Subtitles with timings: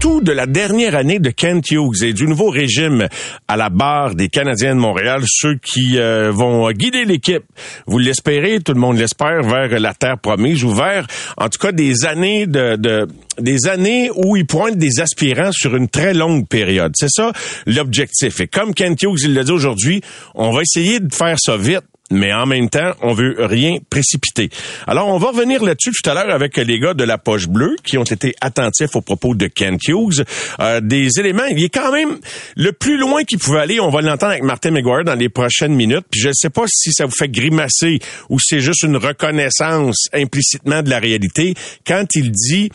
[0.00, 3.08] tout de la dernière année de Kent Hughes et du nouveau régime
[3.48, 7.44] à la barre des Canadiens de Montréal, ceux qui euh, vont guider l'équipe.
[7.86, 11.72] Vous l'espérez, tout le monde l'espère, vers la terre promise ou vers, en tout cas,
[11.72, 13.06] des années de, de
[13.38, 16.92] des années où ils pointent des aspirants sur une très longue période.
[16.96, 17.32] C'est ça
[17.66, 18.40] l'objectif.
[18.40, 20.00] Et comme Kent Hughes il l'a dit aujourd'hui,
[20.34, 24.50] on va essayer de faire ça vite mais en même temps, on veut rien précipiter.
[24.86, 27.76] Alors, on va revenir là-dessus tout à l'heure avec les gars de la poche bleue
[27.84, 30.24] qui ont été attentifs aux propos de Ken Hughes.
[30.60, 32.18] Euh, des éléments, il est quand même
[32.56, 33.80] le plus loin qu'il pouvait aller.
[33.80, 36.06] On va l'entendre avec Martin McGuire dans les prochaines minutes.
[36.10, 37.98] Puis je ne sais pas si ça vous fait grimacer
[38.28, 41.54] ou c'est juste une reconnaissance implicitement de la réalité
[41.86, 42.70] quand il dit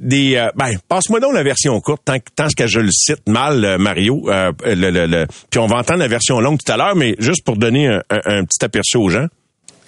[0.00, 3.64] des euh, ben passe-moi donc la version courte tant, tant que je le cite mal
[3.64, 6.78] euh, Mario euh, le, le, le, puis on va entendre la version longue tout à
[6.78, 9.26] l'heure mais juste pour donner un, un, petit aperçu aux gens.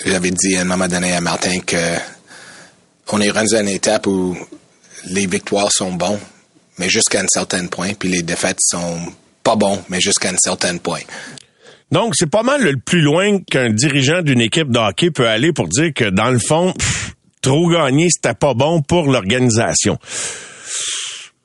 [0.04, 1.96] J'avais dit à un moment donné à Martin que
[3.08, 4.36] on est rendu à une étape où
[5.06, 6.20] les victoires sont bons
[6.78, 8.98] mais jusqu'à un certain point puis les défaites sont
[9.42, 11.00] pas bons mais jusqu'à un certain point.
[11.90, 15.52] Donc c'est pas mal le plus loin qu'un dirigeant d'une équipe de hockey peut aller
[15.54, 16.74] pour dire que dans le fond
[17.42, 19.98] trop gagner, c'était pas bon pour l'organisation.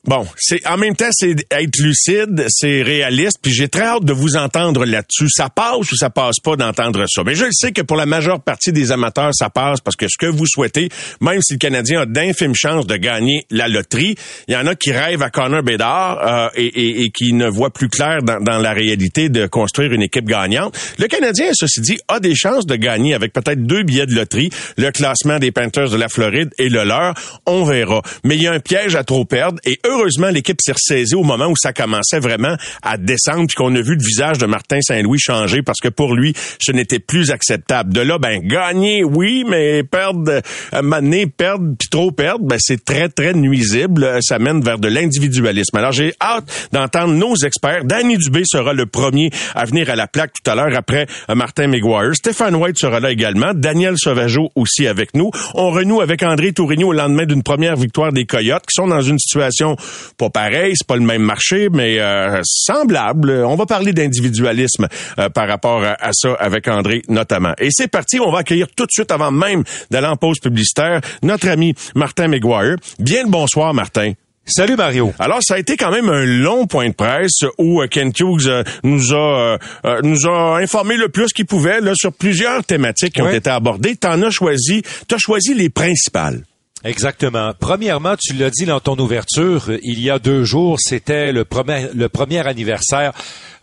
[0.08, 4.14] Bon, c'est en même temps c'est être lucide, c'est réaliste, puis j'ai très hâte de
[4.14, 5.28] vous entendre là-dessus.
[5.30, 7.24] Ça passe ou ça passe pas d'entendre ça?
[7.26, 10.18] Mais je sais que pour la majeure partie des amateurs, ça passe parce que ce
[10.18, 10.88] que vous souhaitez,
[11.20, 14.16] même si le Canadien a d'infimes chances de gagner la loterie,
[14.48, 17.50] il y en a qui rêvent à Connor Bedard euh, et, et, et, qui ne
[17.50, 20.74] voient plus clair dans, dans, la réalité de construire une équipe gagnante.
[21.00, 24.52] Le Canadien, ceci dit, a des chances de gagner avec peut-être deux billets de loterie,
[24.78, 27.14] le classement des Panthers de la Floride et le leur.
[27.46, 28.02] On verra.
[28.24, 31.16] Mais il y a un piège à trop perdre et eux heureusement, l'équipe s'est ressaisie
[31.16, 34.46] au moment où ça commençait vraiment à descendre, puis qu'on a vu le visage de
[34.46, 37.94] Martin Saint-Louis changer parce que pour lui, ce n'était plus acceptable.
[37.94, 40.42] De là, ben gagner, oui, mais perdre,
[40.74, 44.20] euh, perdre, puis trop perdre, ben c'est très très nuisible.
[44.22, 45.78] Ça mène vers de l'individualisme.
[45.78, 47.86] Alors j'ai hâte d'entendre nos experts.
[47.86, 51.36] Danny Dubé sera le premier à venir à la plaque tout à l'heure après euh,
[51.36, 52.16] Martin McGuire.
[52.16, 53.54] Stéphane White sera là également.
[53.54, 55.32] Daniel Sauvageau aussi avec nous.
[55.54, 59.02] On renoue avec André Tourigny au lendemain d'une première victoire des Coyotes qui sont dans
[59.02, 59.76] une situation
[60.18, 63.44] pas pareil, c'est pas le même marché, mais euh, semblable.
[63.46, 64.88] On va parler d'individualisme
[65.20, 67.54] euh, par rapport à, ça avec André notamment.
[67.60, 71.02] Et c'est parti, on va accueillir tout de suite avant même d'aller en pause publicitaire
[71.22, 72.76] notre ami Martin McGuire.
[73.00, 74.14] Bien le bonsoir Martin.
[74.46, 75.14] Salut Mario.
[75.20, 78.64] Alors ça a été quand même un long point de presse où euh, Ken Hughes
[78.84, 79.58] nous a
[80.04, 83.98] nous a informé le plus qu'il pouvait là sur plusieurs thématiques qui ont été abordées.
[83.98, 86.44] T'en as choisi, t'as choisi les principales.
[86.88, 87.54] Exactement.
[87.60, 92.48] Premièrement, tu l'as dit dans ton ouverture, il y a deux jours, c'était le premier,
[92.48, 93.12] anniversaire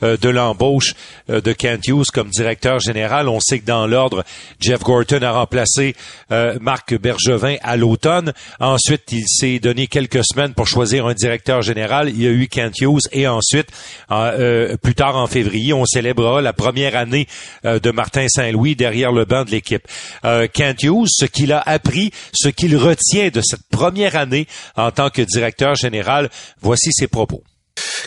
[0.03, 0.94] euh, de l'embauche
[1.31, 3.28] euh, de Kent Hughes comme directeur général.
[3.28, 4.25] On sait que dans l'ordre,
[4.60, 5.94] Jeff Gorton a remplacé
[6.32, 8.32] euh, Marc Bergevin à l'automne.
[8.60, 12.09] Ensuite, il s'est donné quelques semaines pour choisir un directeur général.
[12.09, 13.69] Il y a eu Kent Hughes et ensuite,
[14.82, 17.26] plus tard en février, on célébrera la première année
[17.65, 19.87] de Martin Saint-Louis derrière le banc de l'équipe.
[20.22, 25.11] Kent Hughes, ce qu'il a appris, ce qu'il retient de cette première année en tant
[25.11, 26.31] que directeur général,
[26.61, 27.43] voici ses propos.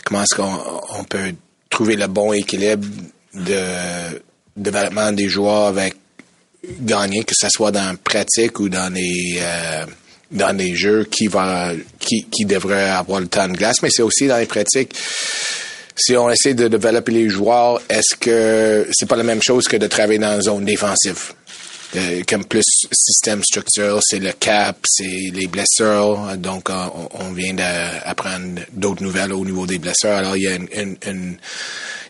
[0.04, 1.32] Comment est-ce qu'on peut
[1.70, 2.86] trouver le bon équilibre
[3.34, 3.62] de
[4.56, 5.94] développement des joueurs avec
[6.80, 9.86] gagner, que ce soit dans la pratique ou dans les euh,
[10.30, 14.02] dans les jeux qui va qui, qui devrait avoir le temps de glace, mais c'est
[14.02, 14.94] aussi dans les pratiques.
[15.96, 19.76] Si on essaie de développer les joueurs, est-ce que c'est pas la même chose que
[19.76, 21.32] de travailler dans une zone défensive?
[21.96, 26.36] Euh, comme plus système structurel, c'est le cap, c'est les blessures.
[26.36, 30.10] Donc, on, on vient d'apprendre d'autres nouvelles au niveau des blessures.
[30.10, 30.58] Alors, il y a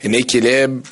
[0.05, 0.83] un équilibre,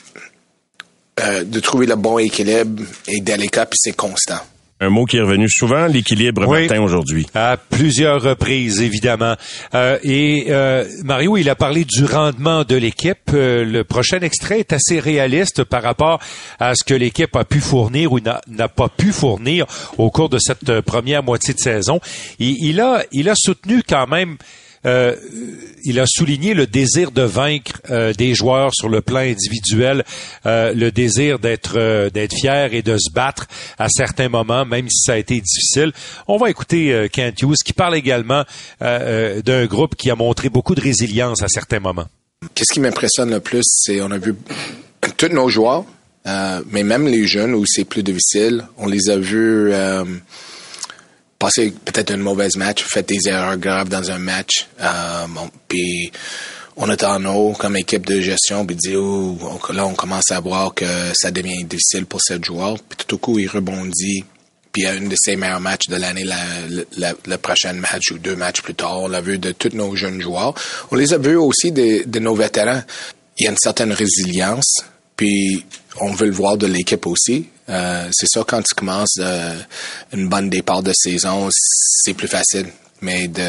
[1.19, 4.41] euh, de trouver le bon équilibre et délicat, puis c'est constant.
[4.79, 7.27] Un mot qui est revenu souvent, l'équilibre oui, aujourd'hui.
[7.35, 9.35] À plusieurs reprises, évidemment.
[9.75, 13.31] Euh, et euh, Mario, il a parlé du rendement de l'équipe.
[13.33, 16.21] Euh, le prochain extrait est assez réaliste par rapport
[16.61, 19.65] à ce que l'équipe a pu fournir ou n'a pas pu fournir
[19.97, 21.99] au cours de cette première moitié de saison.
[22.39, 24.37] Il a, il a soutenu quand même
[24.87, 25.17] euh,
[25.85, 30.05] il a souligné le désir de vaincre euh, des joueurs sur le plan individuel,
[30.45, 33.47] euh, le désir d'être d'être fier et de se battre
[33.79, 35.93] à certains moments, même si ça a été difficile.
[36.27, 38.45] On va écouter Kent Hughes qui parle également
[38.81, 42.07] d'un groupe qui a montré beaucoup de résilience à certains moments.
[42.55, 44.35] Qu'est-ce qui m'impressionne le plus, c'est on a vu
[45.17, 45.85] tous nos joueurs,
[46.71, 49.73] mais même les jeunes où c'est plus difficile, on les a vus
[51.39, 55.27] passer peut-être un mauvais match, fait des erreurs graves dans un match, euh,
[55.69, 56.11] puis
[56.77, 59.39] on est en haut comme équipe de gestion, puis dit oh,
[59.73, 60.85] là on commence à voir que
[61.15, 62.77] ça devient difficile pour ce joueur.
[62.87, 64.25] Puis tout au coup il rebondit.
[64.73, 68.19] Puis il y a une de ses meilleurs matchs de l'année, le prochain match ou
[68.19, 69.01] deux matchs plus tard.
[69.01, 70.53] On l'a vu de tous nos jeunes joueurs.
[70.91, 72.83] On les a vus aussi de, de nos vétérans.
[73.39, 74.85] Il y a une certaine résilience.
[75.17, 75.65] Puis
[76.01, 77.49] on veut le voir de l'équipe aussi.
[77.69, 79.59] Euh, c'est ça quand tu commences euh,
[80.13, 82.67] une bonne départ de saison, c'est plus facile.
[83.01, 83.43] Mais de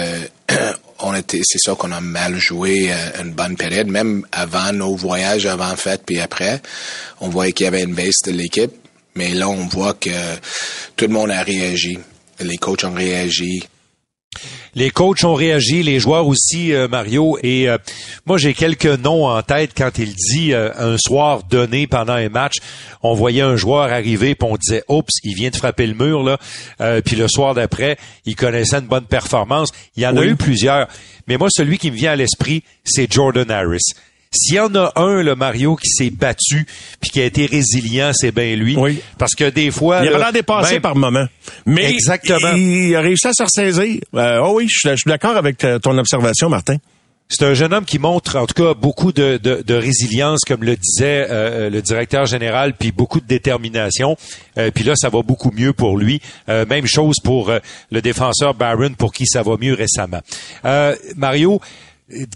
[1.00, 4.96] on était, c'est ça qu'on a mal joué euh, une bonne période, même avant nos
[4.96, 6.62] voyages, avant fête puis après,
[7.22, 8.72] on voyait qu'il y avait une baisse de l'équipe.
[9.16, 10.10] Mais là, on voit que
[10.96, 11.98] tout le monde a réagi.
[12.40, 13.68] Les coachs ont réagi.
[14.76, 17.40] Les coachs ont réagi, les joueurs aussi, euh, Mario.
[17.42, 17.78] Et euh,
[18.26, 22.30] moi, j'ai quelques noms en tête quand il dit euh, un soir donné pendant un
[22.30, 22.58] match,
[23.02, 26.24] on voyait un joueur arriver, puis on disait, oups, il vient de frapper le mur
[26.24, 26.38] là.
[27.02, 29.72] puis le soir d'après, il connaissait une bonne performance.
[29.96, 30.88] Il y en a eu plusieurs,
[31.28, 33.94] mais moi, celui qui me vient à l'esprit, c'est Jordan Harris.
[34.32, 36.66] S'il y en a un, le Mario, qui s'est battu
[37.00, 38.76] puis qui a été résilient, c'est bien lui.
[38.78, 39.00] Oui.
[39.18, 40.02] Parce que des fois...
[40.04, 41.26] Il a l'air dépassé par moment.
[41.66, 42.54] Mais Exactement.
[42.56, 44.02] Il, a réussi à se ressaisir.
[44.16, 46.78] Euh, oh oui, je suis d'accord avec ton observation, Martin.
[47.30, 50.78] C'est un jeune homme qui montre, en tout cas, beaucoup de, de, résilience, comme le
[50.78, 54.16] disait euh, le directeur général, puis beaucoup de détermination.
[54.58, 56.22] Euh, puis là, ça va beaucoup mieux pour lui.
[56.48, 57.52] même chose pour
[57.92, 60.22] le défenseur Barron, pour qui ça va mieux récemment.
[61.18, 61.60] Mario,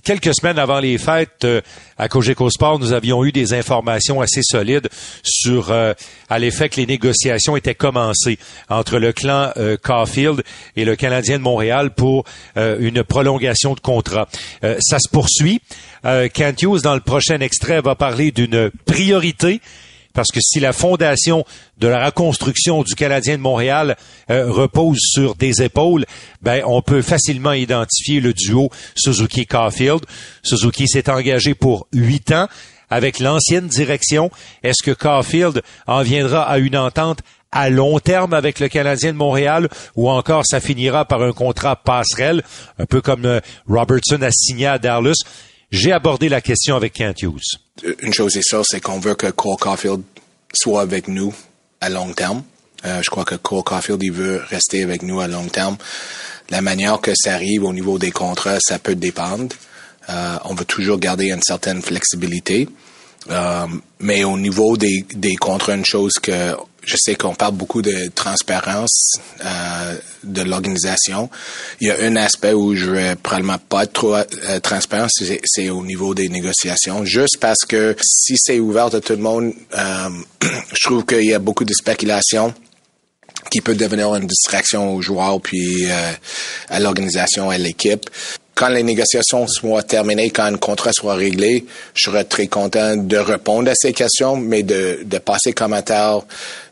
[0.04, 1.62] quelques semaines avant les fêtes, euh,
[1.98, 4.90] à Cogeco Sport, nous avions eu des informations assez solides
[5.24, 5.94] sur euh,
[6.30, 8.38] à l'effet que les négociations étaient commencées
[8.70, 10.44] entre le clan euh, Caulfield
[10.76, 12.26] et le Canadien de Montréal pour
[12.56, 14.28] une prolongation de contrat.
[14.62, 15.62] ça se poursuit.
[16.04, 19.62] Kent Hughes, dans le prochain extrait, va parler d'une priorité
[20.14, 21.46] parce que si la fondation
[21.78, 23.96] de la reconstruction du Canadien de Montréal
[24.30, 26.06] euh, repose sur des épaules,
[26.42, 30.02] ben on peut facilement identifier le duo Suzuki-Caulfield.
[30.44, 32.48] Suzuki s'est engagé pour huit ans
[32.90, 34.30] avec l'ancienne direction.
[34.64, 37.20] Est-ce que Caulfield en viendra à une entente
[37.52, 41.76] à long terme avec le Canadien de Montréal ou encore ça finira par un contrat
[41.76, 42.44] passerelle,
[42.78, 45.24] un peu comme euh, Robertson a signé à Dallas?
[45.72, 47.58] J'ai abordé la question avec Kent Hughes.
[48.00, 50.02] Une chose est sûre, c'est qu'on veut que Cole Caulfield
[50.54, 51.34] soit avec nous
[51.80, 52.44] à long terme.
[52.86, 55.78] Euh, je crois que Cole Caulfield, il veut rester avec nous à long terme.
[56.50, 59.56] La manière que ça arrive au niveau des contrats, ça peut dépendre.
[60.10, 62.68] Euh, on veut toujours garder une certaine flexibilité.
[63.30, 63.68] Euh,
[64.00, 65.36] mais au niveau des, des
[65.70, 69.14] une chose que je sais qu'on parle beaucoup de transparence
[69.46, 71.30] euh, de l'organisation.
[71.80, 75.70] Il y a un aspect où je vais probablement pas être trop euh, transparent, c'est
[75.70, 77.06] au niveau des négociations.
[77.06, 80.10] Juste parce que si c'est ouvert à tout le monde, euh,
[80.42, 82.54] je trouve qu'il y a beaucoup de spéculation
[83.50, 86.12] qui peut devenir une distraction aux joueurs puis euh,
[86.70, 88.10] à l'organisation à l'équipe
[88.62, 91.66] quand les négociations soient terminées, quand un contrat soit réglé,
[91.96, 96.20] je serais très content de répondre à ces questions, mais de, de passer commentaire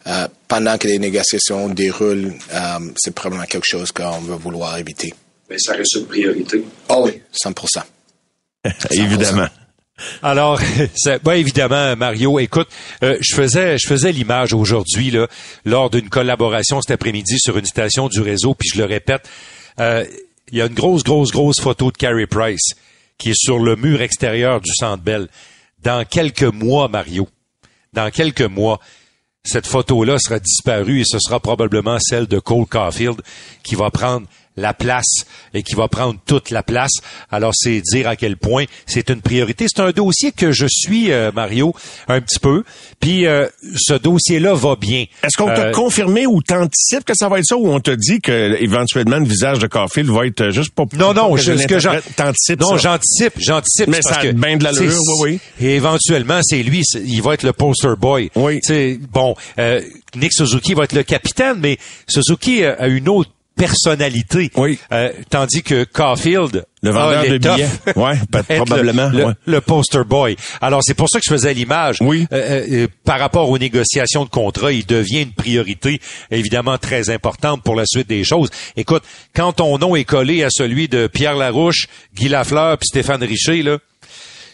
[0.05, 2.59] euh, pendant que les négociations déroulent, euh,
[2.95, 5.11] c'est probablement quelque chose qu'on va vouloir éviter.
[5.49, 6.63] Mais ça reste une priorité.
[6.89, 7.81] Oh oui, 100%
[8.91, 9.47] Évidemment.
[10.21, 10.61] Alors,
[11.23, 12.67] ben évidemment, Mario, écoute,
[13.01, 15.27] euh, je faisais, je faisais l'image aujourd'hui là,
[15.65, 19.27] lors d'une collaboration cet après-midi sur une station du réseau, puis je le répète,
[19.79, 20.05] euh,
[20.51, 22.73] il y a une grosse, grosse, grosse photo de Carey Price
[23.17, 25.27] qui est sur le mur extérieur du Centre Bell.
[25.83, 27.27] Dans quelques mois, Mario,
[27.93, 28.79] dans quelques mois,
[29.43, 33.21] cette photo-là sera disparue et ce sera probablement celle de Cole Caulfield
[33.63, 34.27] qui va prendre
[34.59, 36.91] la place et qui va prendre toute la place.
[37.31, 39.65] Alors, c'est dire à quel point c'est une priorité.
[39.67, 41.73] C'est un dossier que je suis, euh, Mario,
[42.07, 42.63] un petit peu.
[42.99, 45.05] Puis, euh, ce dossier-là va bien.
[45.23, 47.91] Est-ce qu'on t'a euh, confirmé ou t'anticipes que ça va être ça ou on te
[47.91, 50.83] dit que éventuellement le visage de Caulfield va être juste pas...
[50.93, 53.87] Non, non, je, ce que j'anticipe Non, j'anticipe, j'anticipe.
[53.87, 55.65] Mais ça a bien de l'allure, oui, oui.
[55.65, 58.29] Et éventuellement, c'est lui, il va être le poster boy.
[58.35, 58.59] Oui.
[59.11, 59.35] Bon,
[60.15, 61.77] Nick Suzuki va être le capitaine, mais
[62.07, 64.51] Suzuki a une autre personnalité.
[64.55, 64.79] Oui.
[64.91, 67.67] Euh, tandis que Caulfield le vendeur de billets.
[67.95, 68.15] Ouais,
[68.55, 69.11] probablement.
[69.45, 70.37] Le, poster boy.
[70.61, 71.97] Alors, c'est pour ça que je faisais l'image.
[71.99, 72.25] Oui.
[72.31, 75.99] Euh, euh, par rapport aux négociations de contrat, il devient une priorité
[76.31, 78.49] évidemment très importante pour la suite des choses.
[78.77, 79.03] Écoute,
[79.35, 83.61] quand ton nom est collé à celui de Pierre Larouche, Guy Lafleur puis Stéphane Richer,
[83.61, 83.79] là,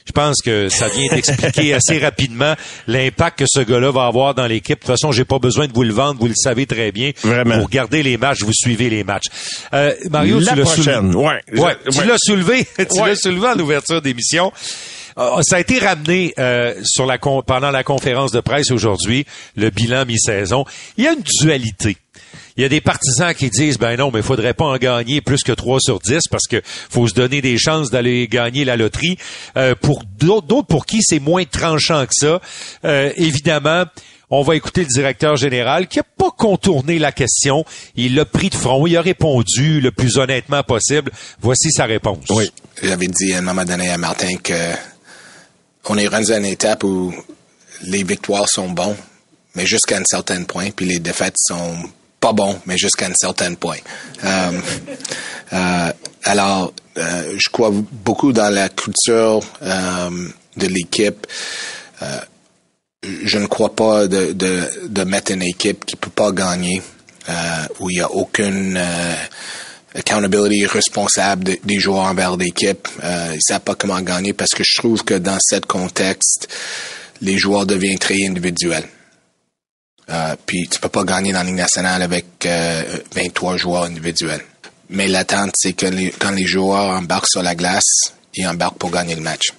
[0.06, 2.56] je pense que ça vient d'expliquer assez rapidement
[2.88, 4.76] l'impact que ce gars-là va avoir dans l'équipe.
[4.76, 7.12] De toute façon, j'ai pas besoin de vous le vendre, vous le savez très bien.
[7.24, 7.58] Vraiment.
[7.58, 9.26] Vous regardez les matchs, vous suivez les matchs.
[9.74, 11.16] Euh, Mario, tu l'as soulevé.
[11.16, 12.68] Ouais, ouais, tu l'as soulevé.
[12.78, 14.52] tu l'as soulevé en ouverture d'émission.
[15.18, 19.70] Euh, ça a été ramené euh, sur la pendant la conférence de presse aujourd'hui, le
[19.70, 20.66] bilan mi-saison.
[20.98, 21.98] Il y a une dualité
[22.58, 25.22] Il y a des partisans qui disent, ben non, mais il faudrait pas en gagner
[25.22, 28.76] plus que 3 sur 10 parce que faut se donner des chances d'aller gagner la
[28.76, 29.18] loterie.
[29.58, 32.42] Euh, pour d'autres pour qui c'est moins tranchant que ça,
[32.86, 33.86] euh, évidemment,
[34.30, 37.64] on va écouter le directeur général qui a pas contourné la question.
[37.96, 38.88] Il l'a pris de front.
[38.88, 41.12] Il a répondu le plus honnêtement possible.
[41.40, 42.26] Voici sa réponse.
[42.30, 42.52] Oui.
[42.82, 44.74] J'avais dit à un moment donné à Martin que
[45.88, 47.14] on est rendu à une étape où
[47.84, 48.96] les victoires sont bons,
[49.54, 51.78] mais jusqu'à un certain point, puis les défaites sont
[52.26, 53.78] pas bons, mais jusqu'à un certain point.
[54.24, 54.52] Euh,
[55.54, 55.92] euh,
[56.24, 61.28] alors, euh, je crois beaucoup dans la culture de l'équipe.
[63.04, 66.82] je ne crois pas de, de, de, mettre une équipe qui peut pas gagner,
[67.80, 68.80] où il y a aucune
[69.94, 72.88] accountability responsable des joueurs envers l'équipe.
[73.04, 76.48] Euh, ils savent pas comment gagner parce que je trouve que dans ce contexte,
[77.22, 78.88] les joueurs deviennent très individuels.
[80.10, 82.26] Euh, puis tu peux pas gagner dans la Ligue nationale avec
[83.16, 84.44] 23 euh, joueurs individuels.
[84.90, 85.88] Mais l'attente, c'est que
[86.20, 89.54] quand les joueurs embarquent sur la glace, ils embarquent pour gagner le match.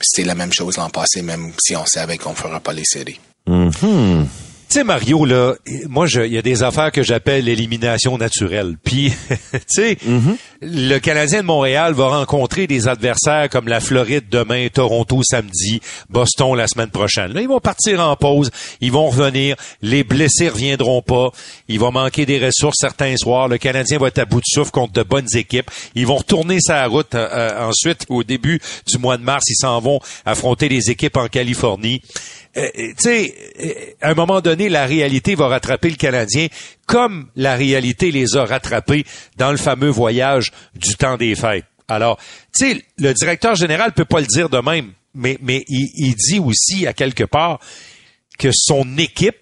[0.00, 3.18] C'était la même chose l'an passé, même si on savait qu'on fera pas les séries.
[3.48, 4.26] Mm-hmm.
[4.74, 5.54] Sais, Mario, là,
[5.88, 8.76] moi, il y a des affaires que j'appelle l'élimination naturelle.
[8.82, 9.12] Puis,
[9.52, 9.98] tu sais,
[10.60, 16.54] le Canadien de Montréal va rencontrer des adversaires comme la Floride demain, Toronto samedi, Boston
[16.54, 17.32] la semaine prochaine.
[17.32, 21.30] Là, ils vont partir en pause, ils vont revenir, les blessés reviendront pas,
[21.68, 24.70] il va manquer des ressources certains soirs, le Canadien va être à bout de souffle
[24.70, 28.98] contre de bonnes équipes, ils vont retourner sa route euh, euh, ensuite au début du
[28.98, 32.00] mois de mars, ils s'en vont affronter des équipes en Californie.
[32.56, 33.34] Euh, sais,
[34.00, 36.48] à un moment donné, la réalité va rattraper le Canadien
[36.86, 39.04] comme la réalité les a rattrapés
[39.36, 41.66] dans le fameux voyage du temps des fêtes.
[41.86, 42.18] Alors,
[42.58, 46.14] tu sais, le directeur général peut pas le dire de même, mais, mais il, il
[46.14, 47.60] dit aussi à quelque part
[48.38, 49.36] que son équipe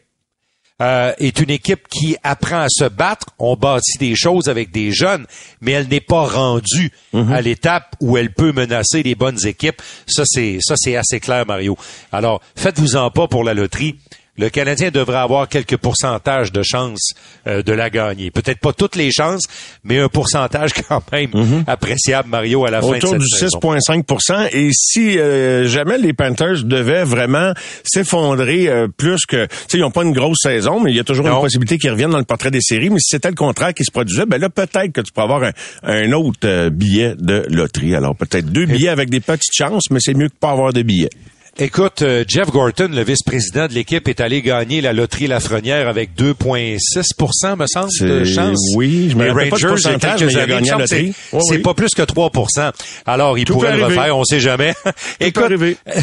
[0.82, 3.28] euh, est une équipe qui apprend à se battre.
[3.38, 5.26] On bâtit des choses avec des jeunes,
[5.62, 7.32] mais elle n'est pas rendue mhm.
[7.32, 9.80] à l'étape où elle peut menacer les bonnes équipes.
[10.06, 11.78] Ça, c'est ça, c'est assez clair, Mario.
[12.12, 13.96] Alors, faites-vous-en pas pour la loterie
[14.38, 17.12] le Canadien devrait avoir quelques pourcentages de chances
[17.47, 18.31] euh, de la gagner.
[18.31, 19.45] Peut-être pas toutes les chances,
[19.85, 21.64] mais un pourcentage quand même mhm.
[21.66, 26.12] appréciable, Mario, à la fin de cette Autour du 6,5 Et si euh, jamais les
[26.12, 27.52] Panthers devaient vraiment
[27.83, 29.47] s'effondrer euh, plus que...
[29.47, 31.78] Tu sais, ils n'ont pas une grosse saison, mais il y a toujours une possibilité
[31.78, 32.90] qu'ils reviennent dans le portrait des séries.
[32.90, 35.43] Mais si c'était le contraire qui se produisait, ben là, peut-être que tu peux avoir
[35.83, 37.95] un, autre billet de loterie.
[37.95, 40.83] Alors, peut-être deux billets avec des petites chances, mais c'est mieux que pas avoir de
[40.83, 41.11] billets.
[41.59, 46.11] Écoute, euh, Jeff Gorton, le vice-président de l'équipe, est allé gagner la loterie Lafrenière avec
[46.15, 48.59] 2,6% me semble, de chance.
[48.75, 51.15] Oui, je me rappelle pas de il a gagné la loterie.
[51.49, 52.73] C'est pas plus que 3%
[53.07, 54.75] Alors, il pourrait le refaire, on sait jamais.
[55.21, 55.51] Écoute,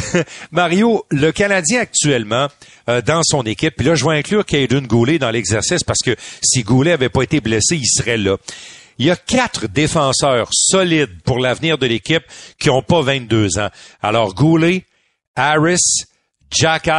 [0.52, 2.48] Mario, le Canadien actuellement,
[2.90, 6.16] euh, dans son équipe, puis là, je vais inclure Caden Goulet dans l'exercice parce que
[6.42, 8.38] si Goulet avait pas été blessé, il serait là.
[8.98, 12.24] Il y a quatre défenseurs solides pour l'avenir de l'équipe
[12.58, 13.70] qui ont pas 22 ans.
[14.02, 14.84] Alors, Goulet,
[15.36, 16.06] Harris,
[16.52, 16.90] Jack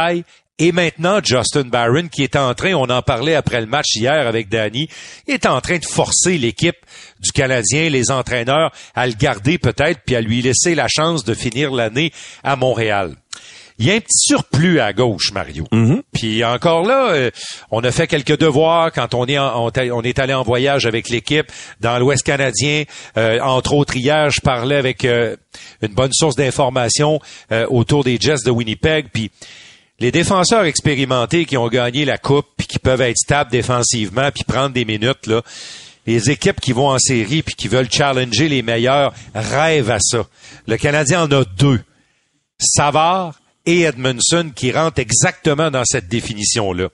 [0.57, 4.27] et maintenant Justin Barron qui est en train, on en parlait après le match hier
[4.27, 4.87] avec Danny,
[5.27, 6.77] est en train de forcer l'équipe
[7.19, 11.33] du Canadien, les entraîneurs, à le garder peut-être, puis à lui laisser la chance de
[11.33, 12.11] finir l'année
[12.43, 13.15] à Montréal.
[13.77, 15.65] Il y a un petit surplus à gauche, Mario.
[15.71, 16.01] Mm-hmm.
[16.13, 17.31] Puis encore là, euh,
[17.71, 21.51] on a fait quelques devoirs quand on est on, est allé en voyage avec l'équipe
[21.81, 22.83] dans l'Ouest canadien.
[23.17, 25.35] Euh, entre autres, hier, je parlais avec euh,
[25.81, 27.19] une bonne source d'information
[27.69, 29.07] autour des Jets de Winnipeg.
[29.13, 29.29] Puis
[29.99, 34.43] les défenseurs expérimentés qui ont gagné la coupe, puis qui peuvent être stables défensivement, puis
[34.45, 35.41] prendre des minutes là.
[36.07, 40.25] Les équipes qui vont en série puis qui veulent challenger les meilleurs rêvent à ça.
[40.67, 41.81] Le Canadien en a deux.
[42.59, 43.33] Savard
[43.65, 46.89] et Edmondson qui rentrent exactement dans cette définition-là.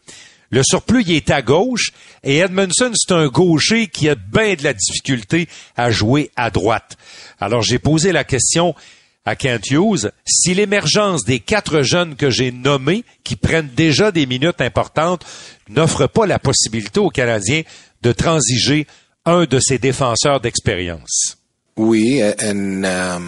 [0.51, 1.91] Le surplus, il est à gauche
[2.23, 5.47] et Edmondson, c'est un gaucher qui a bien de la difficulté
[5.77, 6.97] à jouer à droite.
[7.39, 8.75] Alors, j'ai posé la question
[9.23, 14.25] à Kent Hughes, si l'émergence des quatre jeunes que j'ai nommés, qui prennent déjà des
[14.25, 15.25] minutes importantes,
[15.69, 17.61] n'offre pas la possibilité aux Canadiens
[18.01, 18.87] de transiger
[19.25, 21.37] un de ces défenseurs d'expérience.
[21.77, 23.19] Oui, euh,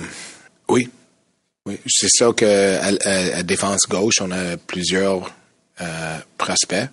[0.68, 0.90] oui,
[1.66, 2.78] oui, c'est ça que
[3.38, 5.34] à, défense gauche, on a plusieurs
[5.80, 6.90] euh, prospects.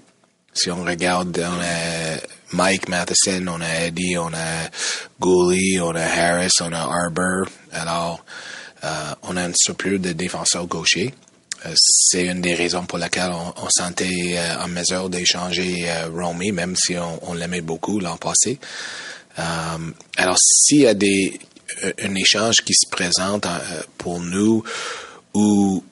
[0.55, 2.19] Si on regarde, on a
[2.53, 4.71] Mike Matheson, on a Eddie, on a
[5.19, 7.47] Gooley, on a Harris, on a Arbor.
[7.73, 8.25] Alors,
[8.85, 11.13] euh, on a un surplus de défenseurs gauchers.
[11.67, 16.77] Euh, c'est une des raisons pour laquelle on, on sentait en mesure d'échanger Romy, même
[16.77, 18.61] si on, on l'aimait beaucoup l'an passé.
[19.37, 21.41] alors, s'il y a des
[22.03, 24.63] un échange qui se présente euh, pour nous
[25.35, 25.85] où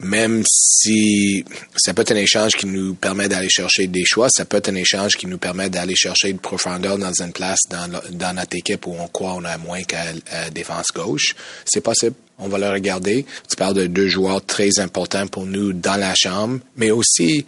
[0.00, 1.44] même si
[1.76, 4.68] ça peut être un échange qui nous permet d'aller chercher des choix, ça peut être
[4.68, 8.56] un échange qui nous permet d'aller chercher de profondeur dans une place dans, dans notre
[8.56, 10.04] équipe où on croit on a moins qu'à
[10.52, 11.34] défense gauche.
[11.64, 12.16] C'est possible.
[12.38, 13.24] On va le regarder.
[13.48, 17.46] Tu parles de deux joueurs très importants pour nous dans la chambre, mais aussi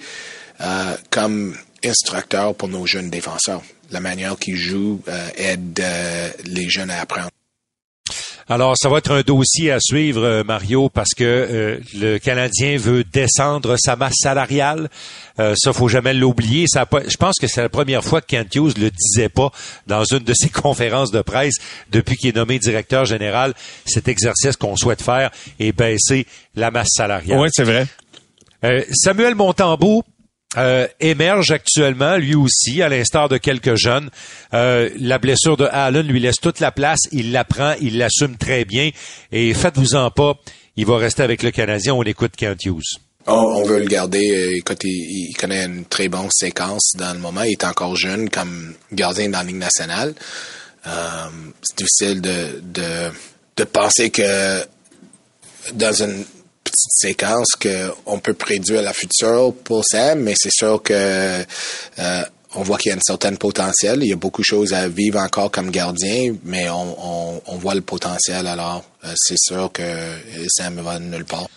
[0.61, 3.62] euh, comme instructeur pour nos jeunes défenseurs.
[3.90, 7.31] La manière qu'ils jouent euh, aide euh, les jeunes à apprendre.
[8.49, 12.76] Alors, ça va être un dossier à suivre, euh, Mario, parce que euh, le Canadien
[12.76, 14.88] veut descendre sa masse salariale.
[15.41, 16.67] Euh, ça, faut jamais l'oublier.
[16.73, 19.50] je pense que c'est la première fois que Kent Hughes le disait pas
[19.88, 21.57] dans une de ses conférences de presse
[21.91, 23.53] depuis qu'il est nommé directeur général.
[23.85, 27.41] Cet exercice qu'on souhaite faire est baisser la masse salariale.
[27.41, 27.87] Oui, c'est vrai.
[28.65, 30.05] Euh, Samuel Montambeau,
[30.57, 34.11] euh, émerge actuellement, lui aussi, à l'instar de quelques jeunes.
[34.55, 37.01] Euh, la blessure de Allen lui laisse toute la place.
[37.13, 38.91] Il la prend, il l'assume très bien.
[39.33, 40.35] Et faites-vous-en pas,
[40.77, 41.95] il va rester avec le Canadien.
[41.95, 43.01] On écoute Kent Hughes.
[43.29, 44.53] On, veut le garder.
[44.57, 47.43] Écoute, il, connaît une très bonne séquence dans le moment.
[47.43, 50.15] Il est encore jeune comme gardien dans la Ligue nationale.
[50.87, 50.91] Euh,
[51.63, 53.11] c'est difficile de, de,
[53.57, 54.65] de penser que
[55.75, 56.25] dans une
[56.70, 62.23] petite séquence qu'on peut prédire la future pour Sam, mais c'est sûr que euh,
[62.54, 64.00] on voit qu'il y a un certain potentiel.
[64.02, 67.75] Il y a beaucoup de choses à vivre encore comme gardien, mais on, on voit
[67.75, 68.46] le potentiel.
[68.46, 69.82] Alors, euh, c'est sûr que
[70.49, 71.49] Sam va nulle part.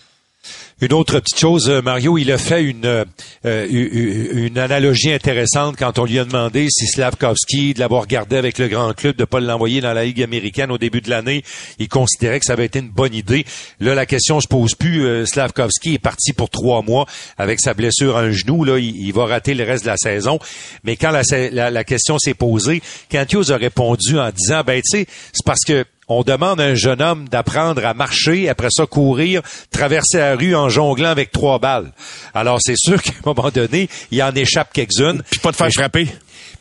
[0.82, 3.04] Une autre petite chose, euh, Mario, il a fait une,
[3.44, 8.56] euh, une analogie intéressante quand on lui a demandé si Slavkovski, de l'avoir gardé avec
[8.56, 11.44] le grand club, de pas l'envoyer dans la Ligue américaine au début de l'année,
[11.78, 13.44] il considérait que ça avait été une bonne idée.
[13.78, 15.04] Là, la question se pose plus.
[15.04, 17.04] Euh, Slavkovski est parti pour trois mois
[17.36, 18.64] avec sa blessure à un genou.
[18.64, 20.38] Là, il, va rater le reste de la saison.
[20.84, 25.44] Mais quand la, question s'est posée, Cantios a répondu en disant, ben tu sais, c'est
[25.44, 30.18] parce que on demande à un jeune homme d'apprendre à marcher, après ça courir, traverser
[30.18, 31.92] la rue en jonglant avec trois balles.
[32.34, 35.22] Alors c'est sûr qu'à un moment donné, il en échappe quelques-unes.
[35.30, 36.08] Puis pas de faire frapper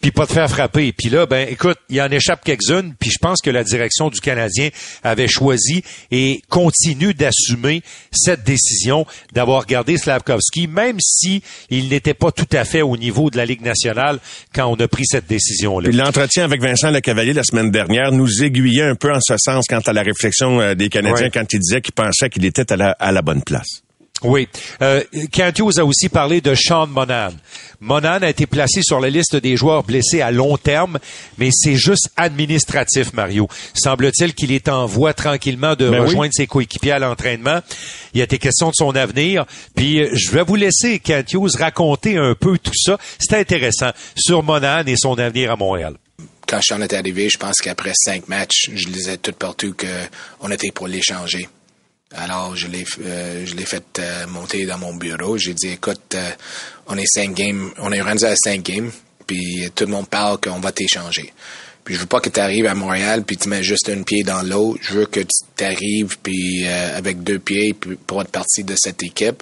[0.02, 0.92] puis pas de faire frapper.
[0.92, 4.20] Puis là, ben écoute, il en échappe quelques-unes, puis je pense que la direction du
[4.20, 4.70] Canadien
[5.04, 12.32] avait choisi et continue d'assumer cette décision d'avoir gardé Slavkovski, même si il n'était pas
[12.32, 14.20] tout à fait au niveau de la Ligue nationale
[14.54, 15.90] quand on a pris cette décision-là.
[15.92, 19.80] L'entretien avec Vincent Lecavalier la semaine dernière nous aiguillait un peu en ce sens quant
[19.80, 23.22] à la réflexion euh, des Canadiens quand il disait qu'il pensait qu'il était à la
[23.22, 23.82] bonne place.
[24.24, 24.48] Oui.
[24.82, 25.04] Euh,
[25.40, 27.30] a aussi parlé de Sean Monan.
[27.80, 31.00] Monan a été placé sur la liste des joueurs blessés à long terme,
[31.38, 33.48] mais c'est juste administratif, Mario.
[33.74, 37.62] Semble-t-il qu'il est en voie tranquillement de ben rejoindre ses coéquipiers à l'entraînement.
[38.14, 39.46] Il y a des questions de son avenir.
[39.76, 42.98] Puis euh, je vais vous laisser, Kent raconter un peu tout ça.
[43.20, 45.94] C'est intéressant sur Monan et son avenir à Montréal
[46.48, 50.72] quand Sean est arrivé, je pense qu'après cinq matchs, je lisais tout partout qu'on était
[50.72, 51.48] pour l'échanger.
[52.16, 55.38] Alors, je l'ai, euh, je l'ai fait euh, monter dans mon bureau.
[55.38, 56.32] J'ai dit, écoute, euh,
[56.88, 58.92] on est cinq games, on est rendu à cinq games,
[59.28, 61.32] puis tout le monde parle qu'on va t'échanger.
[61.84, 64.24] Puis je veux pas que tu arrives à Montréal puis tu mets juste un pied
[64.24, 64.78] dans l'eau.
[64.82, 69.42] Je veux que tu arrives puis avec deux pieds pour être partie de cette équipe.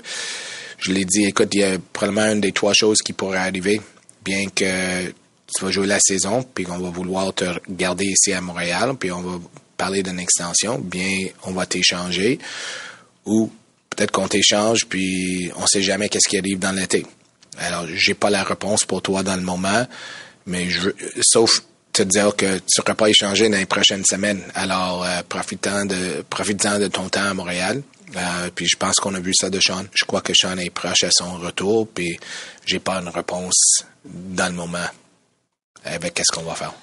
[0.78, 3.82] Je l'ai dit, écoute, il y a probablement une des trois choses qui pourraient arriver,
[4.24, 8.40] bien que tu vas jouer la saison, puis qu'on va vouloir te garder ici à
[8.40, 9.40] Montréal, puis on va
[9.78, 12.40] parler d'une extension, bien, on va t'échanger.
[13.26, 13.52] Ou
[13.90, 17.06] peut-être qu'on t'échange, puis on sait jamais qu'est-ce qui arrive dans l'été.
[17.60, 19.88] Alors, j'ai pas la réponse pour toi dans le moment,
[20.46, 21.64] mais je veux, sauf
[21.94, 24.42] te dire que tu seras pas échangé dans les prochaines semaines.
[24.54, 27.82] Alors, euh, profitant de, de ton temps à Montréal.
[28.16, 29.84] Euh, puis je pense qu'on a vu ça de Sean.
[29.94, 32.18] Je crois que Sean est proche à son retour, puis
[32.66, 34.86] j'ai pas une réponse dans le moment
[35.84, 36.74] avec qu'est-ce qu'on va faire.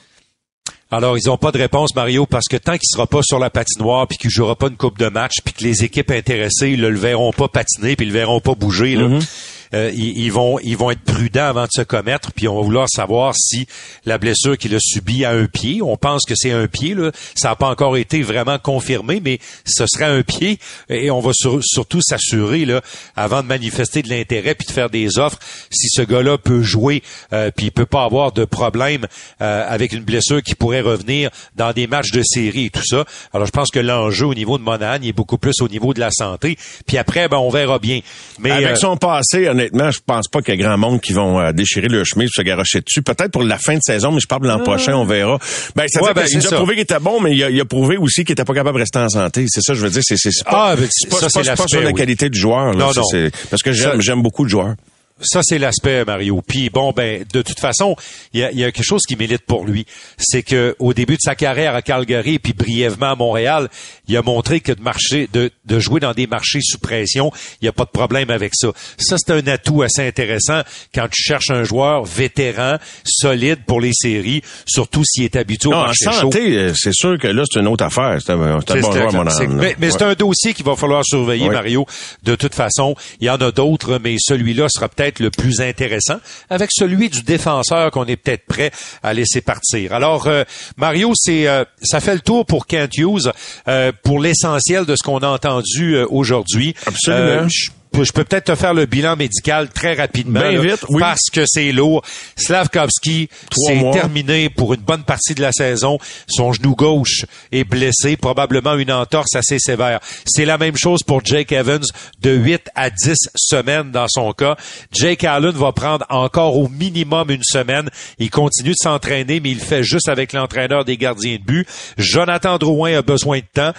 [0.96, 3.50] Alors, ils n'ont pas de réponse, Mario, parce que tant qu'il sera pas sur la
[3.50, 6.80] patinoire, puis qu'il jouera pas une coupe de match, puis que les équipes intéressées, ils
[6.80, 9.28] le verront pas patiner, puis ils le verront pas bouger, mm-hmm.
[9.74, 12.88] Euh, ils, vont ils vont être prudents avant de se commettre, puis on va vouloir
[12.88, 13.66] savoir si
[14.04, 17.10] la blessure qu'il a subie à un pied, on pense que c'est un pied, là,
[17.34, 20.58] ça n'a pas encore été vraiment confirmé, mais ce serait un pied,
[20.88, 22.82] et on va surtout s'assurer là,
[23.16, 25.38] avant de manifester de l'intérêt puis de faire des offres,
[25.70, 29.06] si ce gars-là peut jouer, euh, puis il peut pas avoir de problème
[29.40, 33.04] euh, avec une blessure qui pourrait revenir dans des matchs de série et tout ça.
[33.32, 36.00] Alors je pense que l'enjeu au niveau de Monahan est beaucoup plus au niveau de
[36.00, 36.56] la santé.
[36.86, 38.00] Puis après, ben on verra bien.
[38.38, 41.40] Mais avec son passé, honnêtement, je pense pas qu'il y a grand monde qui vont
[41.40, 43.02] euh, déchirer le chemin se garocher dessus.
[43.02, 44.62] Peut-être pour la fin de saison, mais je parle l'an ah.
[44.64, 45.38] prochain, on verra.
[45.74, 48.32] Ben, ça ben, il a prouvé qu'il était bon, mais il a, prouvé aussi qu'il
[48.32, 49.46] était pas capable de rester en santé.
[49.48, 50.02] C'est ça, je veux dire.
[50.04, 52.74] C'est pas, ah, ben, pas, pas, sur la qualité du joueur.
[52.74, 53.30] non, non.
[53.50, 54.74] Parce que j'aime, j'aime beaucoup le joueur.
[55.20, 56.42] Ça, c'est l'aspect, Mario.
[56.44, 57.94] Puis bon, ben, de toute façon,
[58.32, 59.86] il y a, y a, quelque chose qui milite pour lui.
[60.18, 63.68] C'est que au début de sa carrière à Calgary, puis brièvement à Montréal,
[64.08, 67.66] il a montré que de marcher, de, de jouer dans des marchés sous pression, il
[67.66, 68.72] n'y a pas de problème avec ça.
[68.98, 73.92] Ça, c'est un atout assez intéressant quand tu cherches un joueur vétéran, solide pour les
[73.92, 76.32] séries, surtout s'il est habitué au Non, en marché chaud.
[76.32, 78.18] santé, c'est sûr que là, c'est une autre affaire.
[78.20, 79.54] C'est un, bon joueur, mon âme.
[79.54, 81.48] Mais, mais c'est un dossier qu'il va falloir surveiller.
[81.48, 81.86] Mario.
[82.24, 86.16] De toute façon, il y en a d'autres, mais celui-là sera peut-être le plus intéressant,
[86.50, 88.70] avec celui du défenseur qu'on est peut-être prêt
[89.02, 89.92] à laisser partir.
[89.92, 90.44] Alors, euh,
[90.76, 93.30] Mario, c'est euh, ça fait le tour pour Kent Hughes
[93.68, 96.74] euh, pour l'essentiel de ce qu'on a entendu euh, aujourd'hui.
[96.86, 97.22] Absolument.
[97.44, 97.70] Euh, je-
[98.02, 100.98] je peux peut-être te faire le bilan médical très rapidement, Ben là, vite, oui.
[101.00, 102.02] parce que c'est lourd.
[102.36, 105.98] Slavkovski, c'est terminé pour une bonne partie de la saison.
[106.26, 110.00] Son genou gauche est blessé, probablement une entorse assez sévère.
[110.26, 111.84] C'est la même chose pour Jake Evans,
[112.20, 114.56] de 8 à 10 semaines dans son cas.
[114.92, 117.90] Jake Allen va prendre encore au minimum une semaine.
[118.18, 121.68] Il continue de s'entraîner, mais il le fait juste avec l'entraîneur des gardiens de but.
[121.98, 123.72] Jonathan Drouin a besoin de temps.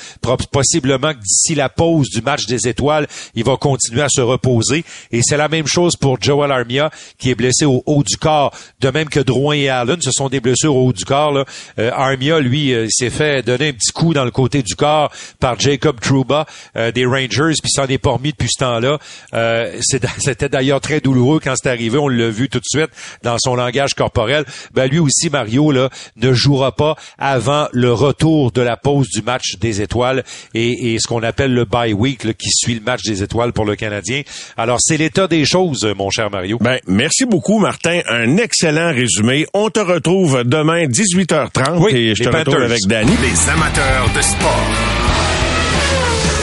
[0.52, 4.84] Possiblement que d'ici la pause du match des étoiles, il va continuer à se reposer.
[5.12, 8.54] Et c'est la même chose pour Joel Armia, qui est blessé au haut du corps.
[8.80, 11.32] De même que Drouin et Allen, ce sont des blessures au haut du corps.
[11.32, 11.46] Là.
[11.80, 15.12] Euh, Armia, lui, euh, s'est fait donner un petit coup dans le côté du corps
[15.40, 19.00] par Jacob Trouba euh, des Rangers, puis s'en est pas remis depuis ce temps-là.
[19.34, 19.80] Euh,
[20.20, 21.98] C'était d'ailleurs très douloureux quand c'est arrivé.
[21.98, 22.90] On l'a vu tout de suite
[23.24, 24.46] dans son langage corporel.
[24.74, 29.22] Ben, lui aussi, Mario, là, ne jouera pas avant le retour de la pause du
[29.22, 32.82] match des étoiles et, et ce qu'on appelle le bye week là, qui suit le
[32.82, 34.22] match des étoiles pour le Canadien.
[34.58, 36.58] Alors, c'est l'état des choses, mon cher Mario.
[36.60, 38.02] Ben, merci beaucoup, Martin.
[38.10, 39.46] Un excellent résumé.
[39.54, 42.64] On te retrouve demain, 18h30, Oui, et je te retrouve Panthers.
[42.64, 43.12] avec Danny.
[43.22, 44.66] Les amateurs de sport.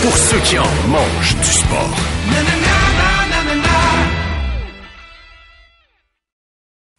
[0.02, 1.96] Pour ceux qui en mangent du sport.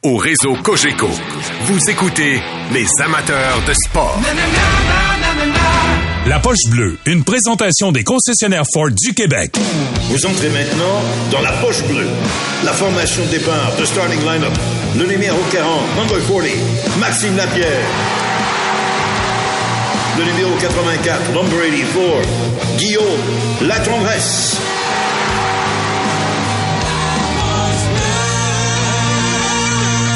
[0.06, 1.08] Au réseau Cogeco,
[1.62, 2.42] vous écoutez
[2.74, 4.20] les amateurs de sport.
[6.26, 9.58] La poche bleue, une présentation des concessionnaires Ford du Québec.
[10.04, 12.08] Vous entrez maintenant dans la poche bleue.
[12.64, 14.54] La formation de départ de starting lineup.
[14.98, 16.50] Le numéro 40, number 40,
[16.98, 17.86] Maxime Lapierre.
[20.18, 23.04] Le numéro 84, number 84, Guillaume
[23.68, 24.58] Latendresse.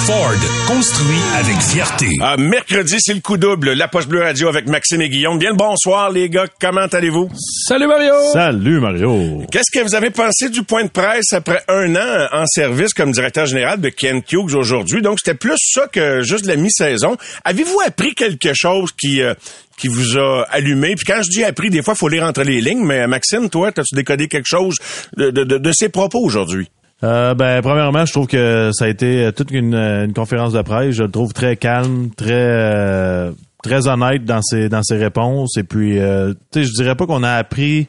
[0.07, 0.31] Ford,
[0.67, 2.07] construit avec fierté.
[2.21, 3.73] Ah, mercredi, c'est le coup double.
[3.73, 5.37] La Poche Bleue Radio avec Maxime et Guillaume.
[5.37, 6.45] Bien le bonsoir, les gars.
[6.61, 7.29] Comment allez-vous?
[7.67, 8.13] Salut Mario!
[8.31, 9.41] Salut Mario.
[9.51, 13.11] Qu'est-ce que vous avez pensé du point de presse après un an en service comme
[13.11, 15.01] directeur général de Ken Hughes aujourd'hui?
[15.01, 17.17] Donc, c'était plus ça que juste la mi-saison.
[17.43, 19.33] Avez-vous appris quelque chose qui, euh,
[19.77, 20.95] qui vous a allumé?
[20.95, 22.85] Puis quand je dis appris, des fois, il faut lire entre les lignes.
[22.85, 24.75] Mais Maxime, toi, as-tu décodé quelque chose
[25.17, 26.69] de, de, de, de ses propos aujourd'hui?
[27.03, 30.95] Euh, ben, premièrement, je trouve que ça a été toute une, une conférence de presse.
[30.95, 33.31] Je le trouve très calme, très euh,
[33.63, 35.57] très honnête dans ses dans ses réponses.
[35.57, 37.87] Et puis, euh, tu sais, je dirais pas qu'on a appris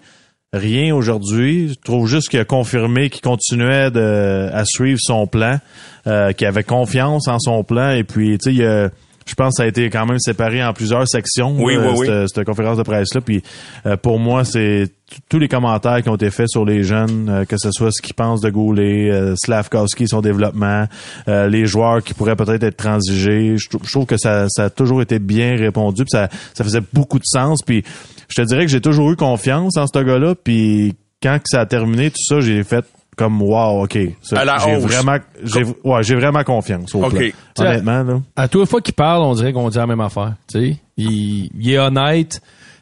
[0.52, 1.68] rien aujourd'hui.
[1.70, 5.58] Je trouve juste qu'il a confirmé qu'il continuait de, à suivre son plan,
[6.06, 7.90] euh, qu'il avait confiance en son plan.
[7.92, 8.90] Et puis, tu sais, il a-
[9.28, 11.96] je pense que ça a été quand même séparé en plusieurs sections, Oui, là, oui,
[11.98, 12.06] oui.
[12.06, 13.20] cette, cette conférence de presse-là.
[13.20, 13.42] Puis
[13.86, 14.88] euh, pour moi, c'est
[15.28, 18.00] tous les commentaires qui ont été faits sur les jeunes, euh, que ce soit ce
[18.02, 20.86] qu'ils pensent de Goulet, euh, Slavkowski, son développement,
[21.28, 23.56] euh, les joueurs qui pourraient peut-être être transigés.
[23.58, 26.64] Je, trou- je trouve que ça, ça a toujours été bien répondu, puis ça, ça
[26.64, 27.60] faisait beaucoup de sens.
[27.62, 27.84] Puis
[28.28, 30.34] je te dirais que j'ai toujours eu confiance en ce gars-là.
[30.42, 32.84] Puis quand que ça a terminé, tout ça, j'ai fait
[33.18, 33.98] comme wow, ok.
[34.22, 34.84] Ça, À la j'ai hausse.
[34.84, 37.14] vraiment, j'ai, ouais, j'ai vraiment confiance au Ok.
[37.16, 37.28] plan.
[37.58, 38.20] Honnêtement, là.
[38.36, 40.34] À toute fois qu'il parle, on dirait qu'on dit la même affaire.
[40.50, 42.40] Tu sais, il, il est honnête.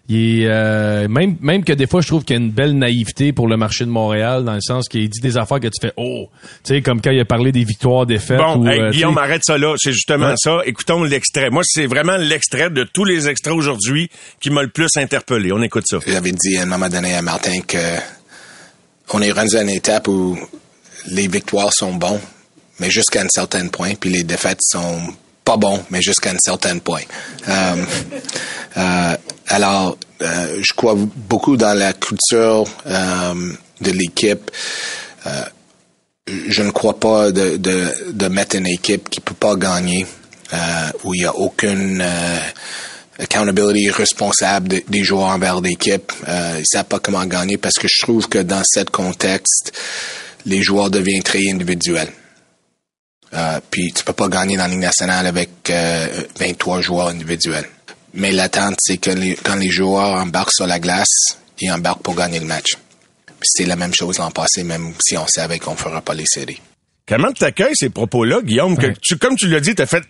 [0.08, 2.78] Il est, euh, même même que des fois je trouve qu'il y a une belle
[2.78, 5.80] naïveté pour le marché de Montréal dans le sens qu'il dit des affaires que tu
[5.82, 6.28] fais oh
[6.62, 9.18] tu sais comme quand il a parlé des victoires défaites Bon, ou hey, euh, Guillaume,
[9.18, 9.74] arrête ça là.
[9.76, 10.34] C'est justement Ouais.
[10.36, 10.58] ça.
[10.64, 11.50] Écoutons l'extrait.
[11.50, 14.08] Moi, c'est vraiment l'extrait de tous les extraits aujourd'hui
[14.40, 15.50] qui m'a le plus interpellé.
[15.50, 15.98] On écoute ça.
[16.06, 17.76] J'avais dit à un moment donné à Martin que
[19.12, 20.36] on est rendu à une étape où
[21.08, 22.20] les victoires sont bons,
[22.80, 25.00] mais jusqu'à un certain point, puis les défaites sont
[25.44, 27.02] pas bons, mais jusqu'à un certain point.
[27.48, 27.84] Euh,
[28.76, 29.16] euh,
[29.48, 34.50] alors, euh, je crois beaucoup dans la culture euh, de l'équipe.
[35.26, 35.44] Euh,
[36.48, 40.04] je ne crois pas de, de, de mettre une équipe qui peut pas gagner,
[40.52, 40.56] euh,
[41.04, 42.02] où il y a aucune
[43.18, 46.12] accountability responsable de- des joueurs envers l'équipe.
[46.28, 49.72] Euh, ils savent pas comment gagner parce que je trouve que dans ce contexte,
[50.44, 52.10] les joueurs deviennent très individuels.
[53.34, 56.06] Euh, puis tu peux pas gagner dans la Ligue nationale avec euh,
[56.38, 57.66] 23 joueurs individuels.
[58.14, 62.14] Mais l'attente, c'est que les- quand les joueurs embarquent sur la glace, ils embarquent pour
[62.14, 62.76] gagner le match.
[63.42, 66.60] C'est la même chose l'an passé, même si on savait qu'on fera pas les séries.
[67.06, 68.76] Comment tu accueilles ces propos-là, Guillaume?
[68.76, 70.02] Que tu, comme tu l'as dit, t'as fait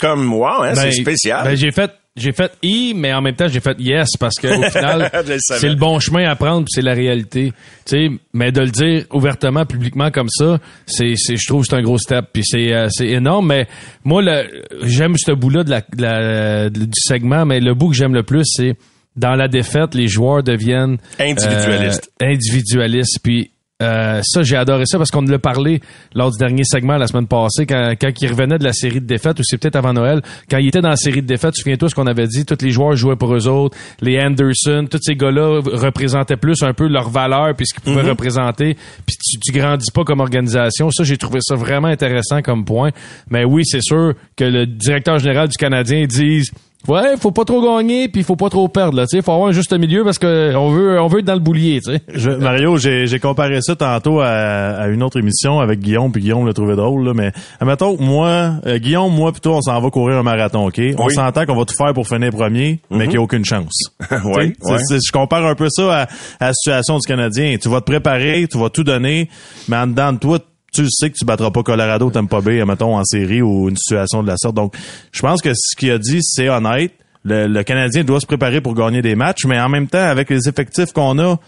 [0.00, 1.44] comme wow, hein, c'est Ben, spécial.
[1.44, 4.46] ben, j'ai fait j'ai fait i mais en même temps j'ai fait yes parce que
[4.46, 7.52] au final c'est le bon chemin à prendre c'est la réalité.
[7.84, 11.74] Tu sais, mais de le dire ouvertement publiquement comme ça, c'est c'est je trouve c'est
[11.74, 13.66] un gros step puis c'est euh, c'est énorme mais
[14.04, 17.88] moi le j'aime ce bout là de la, de la- du segment mais le bout
[17.90, 18.76] que j'aime le plus c'est
[19.16, 22.10] dans la défaite, les joueurs deviennent Individualistes.
[22.20, 23.20] euh, individualistes.
[23.22, 23.52] Puis
[23.84, 25.80] euh, ça, j'ai adoré ça parce qu'on l'a parlé
[26.14, 29.06] lors du dernier segment la semaine passée, quand, quand il revenait de la série de
[29.06, 31.88] défaites, ou c'est peut-être avant Noël, quand il était dans la série de défaites, souviens-toi
[31.88, 35.14] ce qu'on avait dit, tous les joueurs jouaient pour eux autres, les Anderson, tous ces
[35.14, 39.52] gars-là représentaient plus un peu leur valeur puis ce qu'ils pouvaient représenter, puis tu, tu
[39.52, 40.90] grandis pas comme organisation.
[40.90, 42.90] Ça, j'ai trouvé ça vraiment intéressant comme point.
[43.30, 46.50] Mais oui, c'est sûr que le directeur général du Canadien dise
[46.88, 49.48] Ouais, faut pas trop gagner puis faut pas trop perdre là, tu sais, faut avoir
[49.48, 52.36] un juste milieu parce que on veut on veut être dans le boulier, tu sais.
[52.38, 56.46] Mario, j'ai j'ai comparé ça tantôt à, à une autre émission avec Guillaume, puis Guillaume
[56.46, 60.18] l'a trouvé drôle, là, mais admettons, moi, euh, Guillaume, moi, plutôt, on s'en va courir
[60.18, 60.80] un marathon, OK?
[60.98, 61.14] On Oui.
[61.14, 63.74] s'entend qu'on va tout faire pour finir premier, mais qu'il n'y a aucune chance.
[64.24, 65.00] Ouais, Tu sais, ouais.
[65.06, 66.02] Je compare un peu ça à,
[66.40, 67.56] à la situation du Canadien.
[67.60, 69.28] Tu vas te préparer, tu vas tout donner,
[69.68, 70.38] mais en dedans de toi,
[70.74, 74.22] tu sais que tu battras pas Colorado, Tampa Bay, mettons, en série ou une situation
[74.22, 74.56] de la sorte.
[74.56, 74.74] Donc,
[75.12, 76.92] je pense que ce qu'il a dit, c'est honnête.
[77.24, 80.28] Le, le Canadien doit se préparer pour gagner des matchs, mais en même temps, avec
[80.28, 81.38] les effectifs qu'on a,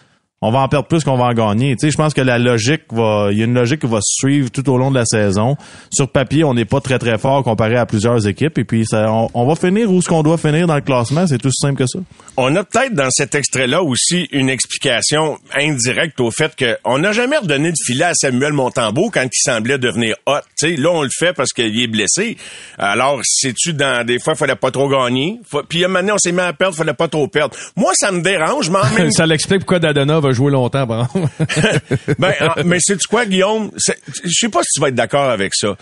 [0.42, 1.74] on va en perdre plus qu'on va en gagner.
[1.76, 4.00] Tu sais, je pense que la logique va, il y a une logique qui va
[4.02, 5.56] se suivre tout au long de la saison.
[5.90, 9.10] Sur papier, on n'est pas très très fort comparé à plusieurs équipes, et puis ça,
[9.10, 11.26] on, on va finir où ce qu'on doit finir dans le classement.
[11.26, 11.98] C'est tout aussi simple que ça.
[12.36, 17.38] On a peut-être dans cet extrait-là aussi une explication indirecte au fait qu'on n'a jamais
[17.38, 20.40] redonné de filet à Samuel Montembeau quand il semblait devenir hot.
[20.60, 22.36] Tu sais, là, on le fait parce qu'il est blessé.
[22.78, 25.40] Alors, sais-tu, dans des fois, il fallait pas trop gagner?
[25.50, 27.56] Faut- Puis à un moment donné, on s'est mis à perdre, fallait pas trop perdre.
[27.74, 31.10] Moi, ça me dérange, mais en même ça l'explique pourquoi Dadona jouer longtemps, par
[32.18, 33.70] ben, en- mais c'est quoi, Guillaume?
[34.24, 35.76] Je sais pas si tu vas être d'accord avec ça.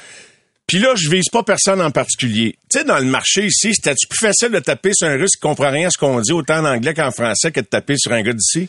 [0.67, 2.57] Puis là, je vise pas personne en particulier.
[2.71, 5.41] Tu sais, dans le marché ici, c'était-tu plus facile de taper sur un russe qui
[5.41, 8.13] comprend rien à ce qu'on dit autant en anglais qu'en français que de taper sur
[8.13, 8.69] un gars d'ici?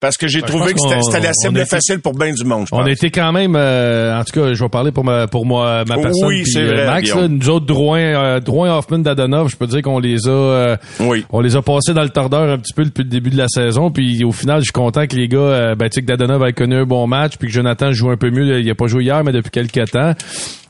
[0.00, 2.44] Parce que j'ai Ben, trouvé que c'était la cible a été- facile pour bien du
[2.44, 2.86] monde, je On pense.
[2.86, 5.82] a été quand même, euh, en tout cas, je vais parler pour ma, pour moi,
[5.88, 6.28] ma Oui, personne.
[6.28, 9.66] puis, c'est euh, vrai, Max, là, nous autres, Drouin, euh, Drouin, Hoffman, Dadonov, je peux
[9.66, 11.24] dire qu'on les a, euh, Oui.
[11.30, 13.48] on les a passés dans le tordeur un petit peu depuis le début de la
[13.48, 13.90] saison.
[13.90, 16.44] Puis au final, je suis content que les gars, euh, ben, tu sais, que Dadonov
[16.46, 18.60] ait connu un bon match, puis que Jonathan joue un peu mieux.
[18.60, 20.12] Il a pas joué hier, mais depuis quelques temps.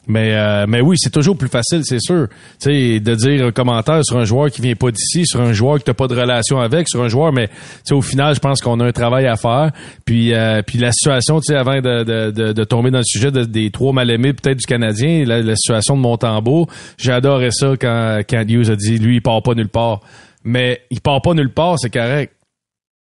[0.08, 2.28] Mais euh, mais oui, c'est toujours plus facile, c'est sûr.
[2.58, 5.78] Sais, de dire un commentaire sur un joueur qui vient pas d'ici, sur un joueur
[5.78, 7.50] que t'as pas de relation avec, sur un joueur, mais
[7.90, 9.70] au final, je pense qu'on a un travail à faire.
[10.06, 13.44] Puis euh, puis la situation, avant de, de, de, de tomber dans le sujet de-
[13.44, 16.66] des trois mal aimés peut-être du Canadien, la, la situation de Montembeau,
[17.06, 20.00] adoré ça quand quand Hughes a dit lui il part pas nulle part.
[20.44, 22.32] Mais il part pas nulle part, c'est correct.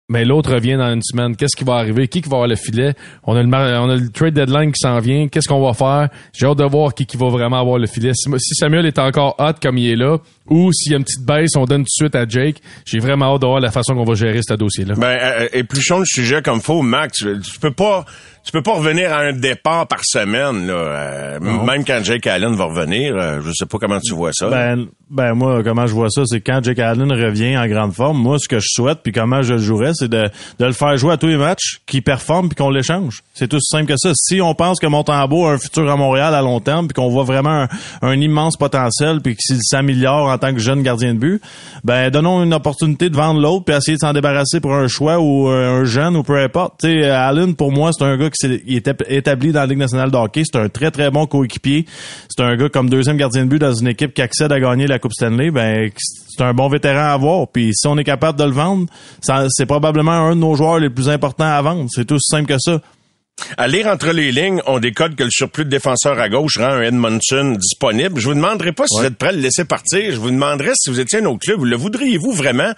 [0.09, 1.35] Mais l'autre revient dans une semaine.
[1.35, 2.07] Qu'est-ce qui va arriver?
[2.07, 2.93] Qui qui va avoir le filet?
[3.23, 5.27] On a le, trade deadline qui s'en vient.
[5.27, 6.07] Qu'est-ce qu'on va faire?
[6.33, 8.13] J'ai hâte de voir qui qui va vraiment avoir le filet.
[8.13, 10.17] Si Samuel est encore hot comme il est là,
[10.49, 12.57] ou s'il y a une petite baisse, on donne tout de suite à Jake.
[12.85, 14.95] J'ai vraiment hâte de voir la façon qu'on va gérer ce dossier-là.
[14.95, 17.19] Ben, euh, épluchons le sujet comme faut, Max.
[17.19, 18.05] Tu peux pas,
[18.43, 20.73] tu peux pas revenir à un départ par semaine, là.
[20.73, 24.49] Euh, même quand Jake Allen va revenir, euh, je sais pas comment tu vois ça.
[24.49, 28.17] Ben, ben moi, comment je vois ça, c'est quand Jake Allen revient en grande forme,
[28.17, 30.29] moi, ce que je souhaite, puis comment je le jouerais, c'est de,
[30.59, 33.21] de le faire jouer à tous les matchs, qu'il performe, puis qu'on l'échange.
[33.33, 34.11] C'est tout aussi simple que ça.
[34.15, 37.09] Si on pense que Montembeau a un futur à Montréal à long terme, puis qu'on
[37.09, 37.67] voit vraiment un,
[38.01, 41.41] un immense potentiel, puis qu'il s'améliore en tant que jeune gardien de but,
[41.83, 45.19] ben donnons une opportunité de vendre l'autre, puis essayer de s'en débarrasser pour un choix
[45.19, 46.75] ou euh, un jeune ou peu importe.
[46.81, 48.63] Tu sais, Allen, pour moi, c'est un gars qui s'est-
[49.09, 50.43] établi dans la Ligue nationale de hockey.
[50.45, 51.85] C'est un très, très bon coéquipier.
[52.29, 54.87] C'est un gars comme deuxième gardien de but dans une équipe qui accède à gagner
[54.87, 55.51] la Coupe Stanley.
[55.51, 57.47] Ben, c'est un bon vétéran à avoir.
[57.47, 58.85] Puis si on est capable de le vendre,
[59.49, 61.85] c'est probablement un de nos joueurs les plus importants à vendre.
[61.89, 62.79] C'est tout simple que ça.
[63.57, 66.65] À lire entre les lignes, on décode que le surplus de défenseurs à gauche rend
[66.69, 68.19] un Edmondson disponible.
[68.19, 70.11] Je vous demanderai pas si vous êtes prêt à le laisser partir.
[70.11, 71.63] Je vous demanderai si vous étiez un autre club.
[71.63, 72.71] Le voudriez-vous vraiment?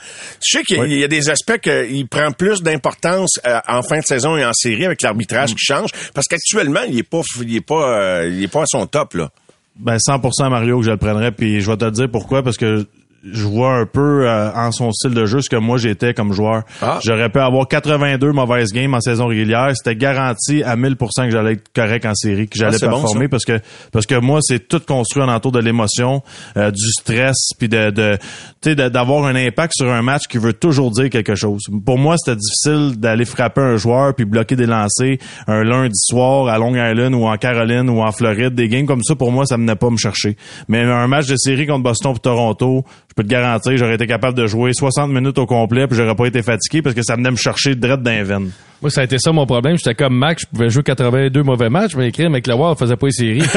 [0.46, 4.00] Je sais qu'il y, a- y des aspects qu'il prend plus d'importance euh, en fin
[4.00, 5.90] de saison et en série avec l'arbitrage qui change.
[6.14, 9.14] Parce qu'actuellement, il est pas, il est pas, euh, il est pas à son top,
[9.16, 9.30] là.
[9.78, 12.86] Ben 100% Mario que je le prendrais puis je vais te dire pourquoi parce que
[13.24, 16.64] vois un peu euh, en son style de jeu ce que moi j'étais comme joueur.
[16.82, 17.00] Ah.
[17.04, 21.54] J'aurais pu avoir 82 mauvaises games en saison régulière, c'était garanti à 1000% que j'allais
[21.54, 23.60] être correct en série, que j'allais Ah, bon, performer parce que
[23.92, 26.22] parce que moi c'est tout construit en entour de l'émotion,
[26.58, 28.18] euh, du stress puis de de
[28.62, 31.62] tu sais de- d'avoir un impact sur un match qui veut toujours dire quelque chose.
[31.86, 36.48] Pour moi, c'était difficile d'aller frapper un joueur puis bloquer des lancers un lundi soir
[36.48, 39.46] à Long Island ou en Caroline ou en Floride, des games comme ça pour moi
[39.46, 40.36] ça venait pas me chercher.
[40.68, 44.08] Mais un match de série contre Boston ou Toronto, je peux te garantir, j'aurais été
[44.08, 47.16] capable de jouer 60 minutes au complet puis j'aurais pas été fatigué parce que ça
[47.16, 48.52] venait me chercher direct dans les veines.
[48.82, 49.76] Moi, ça a été ça mon problème.
[49.78, 52.96] J'étais comme Max, je pouvais jouer 82 mauvais matchs, mais écrire avec le Wild, faisait
[52.96, 53.42] pas les séries.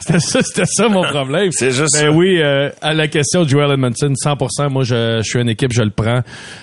[0.00, 1.52] c'était ça, c'était ça mon problème.
[1.52, 2.10] C'est juste Ben ça.
[2.10, 5.72] oui, euh, à la question de Joel Edmondson, 100%, moi, je, je suis une équipe,
[5.72, 6.22] je le prends.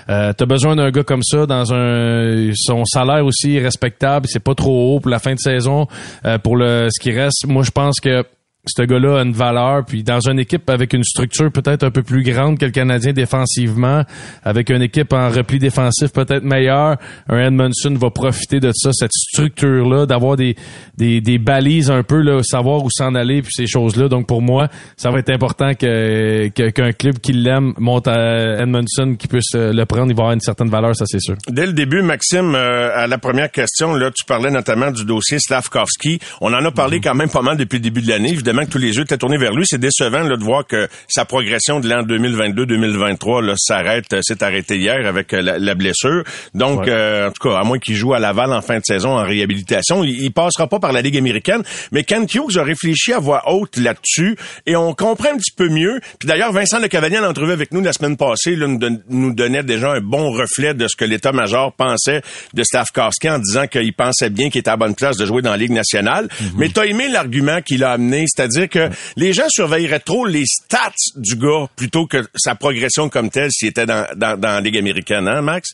[0.09, 4.55] Euh, T'as besoin d'un gars comme ça dans un, son salaire aussi respectable, c'est pas
[4.55, 5.87] trop haut pour la fin de saison,
[6.25, 7.45] euh, pour le, ce qui reste.
[7.47, 8.23] Moi, je pense que
[8.67, 12.03] ce gars-là a une valeur, puis dans une équipe avec une structure peut-être un peu
[12.03, 14.03] plus grande que le Canadien défensivement,
[14.43, 16.97] avec une équipe en repli défensif peut-être meilleur,
[17.29, 20.55] un Edmondson va profiter de ça, cette structure-là, d'avoir des,
[20.97, 24.07] des, des balises un peu, là, savoir où s'en aller, puis ces choses-là.
[24.07, 28.61] Donc pour moi, ça va être important que que- qu'un club qui l'aime monte à
[28.61, 31.35] Edmondson, qui puisse euh, le prendre, il va avoir une certaine valeur, ça c'est sûr.
[31.49, 35.39] Dès le début, Maxime, euh, à la première question, là, tu parlais notamment du dossier
[35.39, 36.19] Slavkovski.
[36.41, 38.29] On en a parlé quand même pas mal depuis le début de l'année.
[38.31, 39.65] Évidemment que tous les yeux étaient tournés vers lui.
[39.67, 44.43] C'est décevant là, de voir que sa progression de l'an 2022-2023 là, s'arrête, euh, s'est
[44.43, 46.23] arrêtée hier avec euh, la, la blessure.
[46.53, 49.17] Donc, euh, en tout cas, à moins qu'il joue à Laval en fin de saison
[49.17, 51.63] en réhabilitation, il, il passera pas par la Ligue américaine.
[51.91, 55.69] Mais Ken Hughes a réfléchi à voix haute là-dessus et on comprend un petit peu
[55.69, 55.99] mieux.
[56.19, 59.01] Puis d'ailleurs, Vincent Le Cavalier, en entrevue avec nous la semaine passée, là, nous, don-
[59.09, 62.21] nous donnait déjà un bon reflet de ce que l'état-major pensait
[62.53, 65.51] de Stavkowski en disant qu'il pensait bien qu'il était à bonne place de jouer dans
[65.51, 66.27] la Ligue nationale.
[66.57, 70.91] Mais t'as aimé l'argument qu'il a amené, c'est-à-dire que les gens surveilleraient trop les stats
[71.15, 74.77] du gars plutôt que sa progression comme telle s'il était dans, dans, dans la Ligue
[74.77, 75.69] américaine, hein, Max?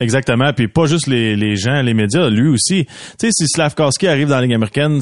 [0.00, 2.86] Exactement, puis pas juste les, les gens, les médias, lui aussi.
[2.86, 4.98] Tu sais, si Slavkowski arrive dans la Ligue américaine,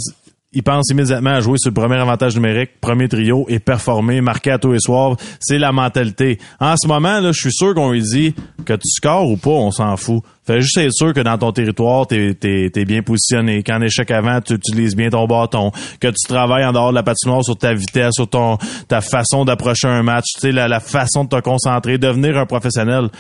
[0.53, 4.53] il pense immédiatement à jouer sur le premier avantage numérique, premier trio et performer, marquer
[4.53, 5.17] à tous les soirs.
[5.41, 6.39] C'est la mentalité.
[6.59, 8.35] En ce moment, là, je suis sûr qu'on lui dit
[8.65, 10.23] que tu scores ou pas, on s'en fout.
[10.47, 14.41] Fais juste être sûr que dans ton territoire, t'es es, bien positionné, qu'en échec avant,
[14.41, 17.75] tu utilises bien ton bâton, que tu travailles en dehors de la patinoire sur ta
[17.75, 18.57] vitesse, sur ton
[18.89, 22.47] ta façon d'approcher un match, tu sais, la, la façon de te concentrer, devenir un
[22.47, 23.11] professionnel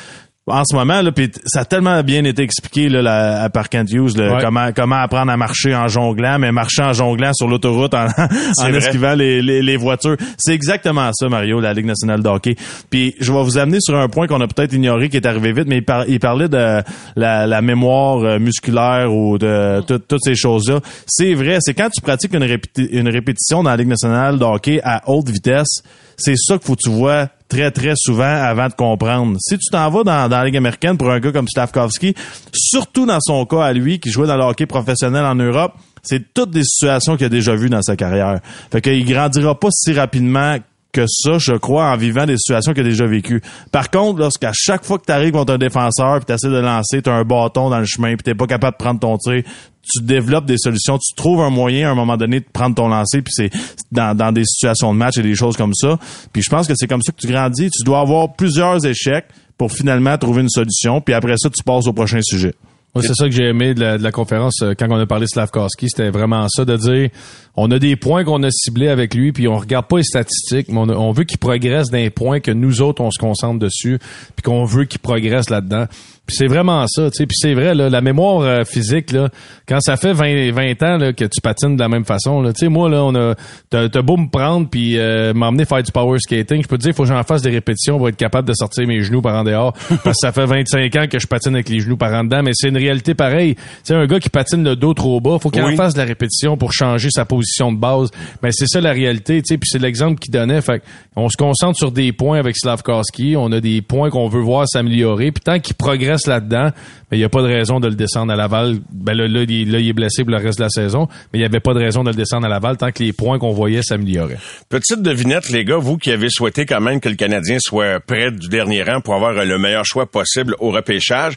[0.51, 3.69] en ce moment là puis ça a tellement bien été expliqué là la- à par
[3.69, 4.43] Kent Hughes là, Ouais.
[4.43, 8.07] comment comment apprendre à marcher en jonglant mais marcher en jonglant sur l'autoroute en,
[8.59, 10.17] en esquivant les, les, les voitures.
[10.39, 12.57] C'est exactement ça Mario la Ligue nationale de hockey.
[12.91, 15.53] Puis je vais vous amener sur un point qu'on a peut-être ignoré qui est arrivé
[15.53, 16.83] vite mais il, par- il parlait de
[17.17, 21.75] la, la mémoire euh, musculaire ou de tout- toutes ces choses là c'est vrai c'est
[21.75, 25.29] quand tu pratiques une, répéti- une répétition dans la Ligue nationale de hockey à haute
[25.29, 25.83] vitesse
[26.17, 29.37] c'est ça qu'il faut que tu vois très, très souvent avant de comprendre.
[29.41, 32.15] Si tu t'en vas dans, la Ligue américaine pour un gars comme Stavkovski,
[32.53, 36.33] surtout dans son cas à lui, qui jouait dans le hockey professionnel en Europe, c'est
[36.33, 38.41] toutes des situations qu'il a déjà vues dans sa carrière.
[38.71, 40.57] Fait qu'il grandira pas si rapidement
[40.99, 43.41] que ça, je crois, en vivant des situations qu'il déjà vécues.
[43.71, 46.59] Par contre, lorsqu'à chaque fois que tu arrives contre un défenseur puis tu essaies de
[46.59, 49.17] lancer, tu as un bâton dans le chemin puis t'es pas capable de prendre ton
[49.17, 49.45] tir,
[49.81, 52.89] tu développes des solutions, tu trouves un moyen à un moment donné de prendre ton
[52.89, 53.51] lancer puis c'est
[53.93, 55.99] dans, dans des situations de match et des choses comme ça.
[56.33, 57.71] Puis je pense que c'est comme ça que tu grandis.
[57.71, 61.87] Tu dois avoir plusieurs échecs pour finalement trouver une solution puis après ça, tu passes
[61.87, 62.55] au prochain sujet.
[62.97, 65.89] C'est ça que j'ai aimé de la, conférence euh, quand on a parlé de Slavkowski,
[65.89, 67.11] c'était vraiment ça de dire
[67.55, 70.69] on a des points qu'on a ciblés avec lui, puis on regarde pas les statistiques,
[70.69, 73.99] mais on, on veut qu'il progresse d'un point que nous autres on se concentre dessus,
[74.35, 75.87] puis qu'on veut qu'il progresse là-dedans.
[76.29, 77.27] Puis c'est vraiment ça, tu sais.
[77.27, 79.31] Puis c'est vrai, là, la mémoire euh, physique, là,
[79.67, 82.53] quand ça fait 20, 20 ans là, que tu patines de la même façon, là,
[82.53, 83.35] tu sais, moi, là, on a,
[83.71, 86.83] t'as, t'as beau me prendre puis euh, m'emmener faire du power skating, je peux te
[86.83, 89.23] dire, il faut que j'en fasse des répétitions pour être capable de sortir mes genoux
[89.23, 91.97] par en dehors, parce que ça fait 25 ans que je patine avec les genoux
[91.97, 93.55] par en dedans, mais c'est une réalité pareille.
[93.55, 95.73] Tu sais, un gars qui patine le dos trop bas, faut qu'il Oui.
[95.73, 98.11] en fasse de la répétition pour changer sa position de base.
[98.43, 100.61] Mais c'est ça la réalité, tu sais, puis c'est l'exemple qu'il donnait.
[100.61, 100.83] Fait
[101.17, 104.69] on se concentre sur des points avec Slavkowski, on a des points qu'on veut voir
[104.69, 106.71] s'améliorer, puis tant qu'il progresse là-dedans,
[107.11, 108.79] ben, il n'y a pas de raison de le descendre à Laval.
[108.91, 111.39] Ben là, là, il, là, il est blessé pour le reste de la saison, mais
[111.39, 113.39] il n'y avait pas de raison de le descendre à Laval tant que les points
[113.39, 114.39] qu'on voyait s'amélioraient.
[114.69, 118.31] Petite devinette, les gars, vous qui avez souhaité quand même que le Canadien soit près
[118.31, 121.35] du dernier rang pour avoir le meilleur choix possible au repêchage.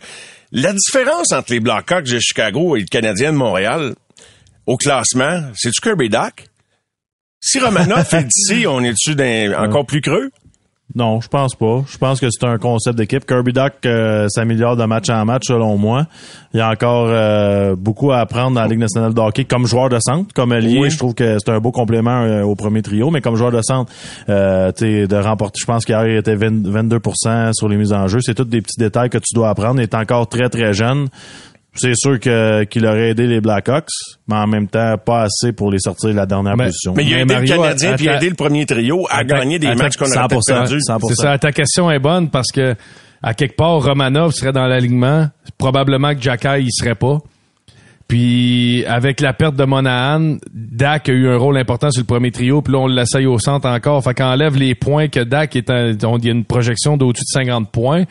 [0.52, 3.96] La différence entre les Blackhawks de Chicago et le Canadien de Montréal
[4.66, 6.48] au classement, c'est-tu Kirby Doc?
[7.40, 9.16] Si Romanoff est d'ici, on est-tu
[9.56, 10.30] encore plus creux?
[10.96, 11.84] Non, je pense pas.
[11.88, 13.26] Je pense que c'est un concept d'équipe.
[13.26, 16.08] Kirby Doc euh, s'améliore de match en match, selon moi.
[16.54, 19.66] Il y a encore euh, beaucoup à apprendre dans la Ligue nationale de hockey comme
[19.66, 20.80] joueur de centre, comme allié.
[20.80, 20.90] Oui.
[20.90, 23.62] Je trouve que c'est un beau complément euh, au premier trio, mais comme joueur de
[23.62, 23.92] centre,
[24.30, 28.20] euh, de remporter, je pense qu'hier, il était 20 22% sur les mises en jeu.
[28.22, 29.80] C'est tous des petits détails que tu dois apprendre.
[29.80, 31.08] Il est encore très, très jeune.
[31.74, 33.88] C'est sûr que qu'il aurait aidé les Blackhawks,
[34.28, 36.94] mais en même temps, pas assez pour les sortir de la dernière Mais- position.
[36.96, 39.20] Mais il a aidé Mario, le Canadien puis il a aidé le premier trio à
[39.20, 40.80] à- gagner des matchs qu'on 100%, perdus.
[40.82, 41.08] 100%.
[41.08, 42.76] C'est ça, ta question est bonne parce que
[43.24, 45.30] à quelque part, Romanov serait dans l'alignement.
[45.58, 47.20] Probablement que Jacky il serait pas.
[48.08, 52.32] Puis avec la perte de Monahan, Dak a eu un rôle important sur le premier
[52.32, 54.04] trio, puis là on l'essaye au centre encore.
[54.04, 57.24] Fait qu'enlève les points que Dak est un, on il y a une projection d'au-dessus
[57.24, 58.04] de 50 points.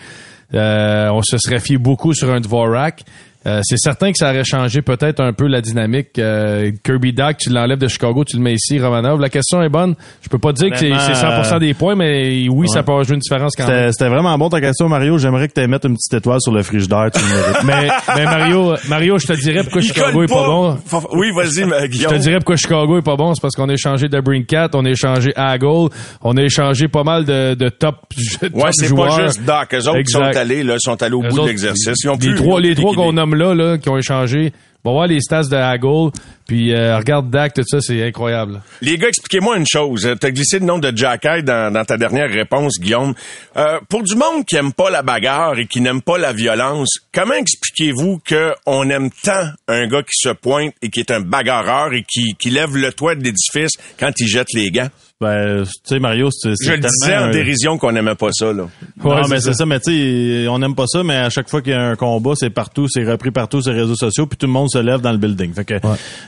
[0.55, 3.03] Euh, on se serait fié beaucoup sur un Dvorak.
[3.47, 6.19] Euh, c'est certain que ça aurait changé peut-être un peu la dynamique.
[6.19, 9.19] Euh, Kirby Dak, tu l'enlèves de Chicago, tu le mets ici, Romanov.
[9.19, 9.95] La question est bonne.
[10.21, 13.05] Je peux pas dire que c'est c'est 100% des points, mais oui, ça peut avoir
[13.05, 13.91] joué une différence quand même.
[13.93, 15.17] C'était vraiment bon ta question, Mario.
[15.17, 17.11] J'aimerais que tu mettes une petite étoile sur le frigidaire.
[17.15, 17.65] Tu le.
[17.67, 20.79] Mais, mais Mario, Mario, je te dirais pourquoi Il Chicago est pas bon.
[21.15, 22.13] Oui, vas-y, mais, Je Guillaume.
[22.13, 24.85] te dirais pourquoi Chicago est pas bon, c'est parce qu'on a échangé de Brinkat, on
[24.85, 25.89] a échangé Hagel,
[26.23, 27.97] on a échangé pas mal de, de top,
[28.41, 29.17] top Ouais, c'est joueurs.
[29.17, 29.69] pas juste Doc.
[29.75, 30.33] Eux autres qui Exact.
[30.35, 31.93] sont allés, là, sont allés au bout de l'exercice.
[32.05, 33.07] Ils ont les plus- trois, les trois liquidé.
[33.07, 33.30] qu'on nomme
[33.79, 34.53] qui ont échangé.
[34.83, 36.11] On va voir les stats de Hagel,
[36.47, 38.63] puis euh, regarde Dak, tout ça, c'est incroyable.
[38.81, 40.11] Les gars, expliquez-moi une chose.
[40.19, 43.13] Tu as glissé le nom de Jack dans, ta dernière réponse, Guillaume.
[43.59, 46.89] Euh, pour du monde qui aime pas la bagarre et qui n'aime pas la violence,
[47.13, 51.21] comment expliquez-vous que on aime tant un gars qui se pointe et qui est un
[51.21, 54.89] bagarreur et qui, qui lève le toit de l'édifice quand il jette les gants?
[55.23, 58.31] Ben, tu sais, Mario, c'est c'est Je le disais en un- dérision qu'on n'aimait pas
[58.33, 58.65] ça, là.
[59.05, 59.67] non, mais c'est c'est ça.
[59.67, 61.95] mais tu sais, on n'aime pas ça, mais à chaque fois qu'il y a un
[61.95, 64.79] combat, c'est partout, c'est repris partout sur les réseaux sociaux, puis tout le monde se
[64.79, 65.53] lève dans le building.
[65.53, 65.75] Fait que,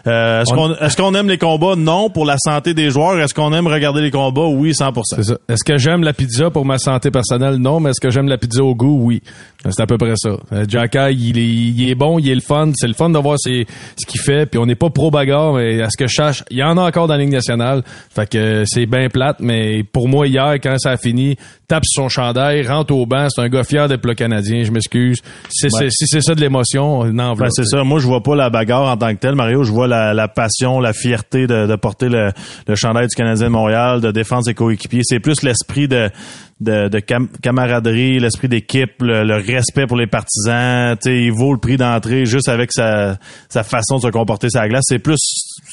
[0.06, 1.74] euh, est-ce On- qu'on est-ce qu'on aime les combats?
[1.74, 3.18] Non, pour la santé des joueurs.
[3.18, 4.42] Est-ce qu'on aime regarder les combats?
[4.46, 5.16] Oui, 100%.
[5.16, 5.38] C'est ça.
[5.48, 7.56] Est-ce que j'aime la pizza pour ma santé personnelle?
[7.56, 8.98] Non, mais est-ce que j'aime la pizza au goût?
[9.02, 9.22] Oui.
[9.70, 10.30] C'est à peu près ça.
[10.52, 12.72] Euh, Jack Eye, il est, il est bon, il est le fun.
[12.74, 14.46] C'est le fun de voir ses- ce qu'il fait.
[14.46, 16.76] Puis on n'est pas pro bagarre, mais à ce que je sache, il y en
[16.78, 17.82] a encore dans la Ligue nationale.
[18.14, 21.36] Fait que euh, c'est bien plate, mais pour moi, hier, quand ça a fini,
[21.68, 23.28] tape sur son chandail, rentre au banc.
[23.30, 24.64] C'est un gars fier d'être le Canadien.
[24.64, 25.18] Je m'excuse.
[25.48, 25.90] Si c'est Ouais.
[25.90, 27.84] si c'est ça de l'émotion, non, Ben, c'est ça.
[27.84, 29.62] Moi, je vois pas la bagarre en tant que telle, Mario.
[29.62, 32.30] Je vois la, la passion, la fierté de, de porter le,
[32.66, 35.02] le chandail du Canadien de Montréal, de défendre ses coéquipiers.
[35.04, 36.10] C'est plus l'esprit de,
[36.62, 40.96] de, de cam- camaraderie, l'esprit d'équipe, le, respect pour les partisans.
[41.02, 44.48] Tu sais, il vaut le prix d'entrée juste avec sa, sa façon de se comporter
[44.54, 44.84] la glace.
[44.86, 45.18] C'est plus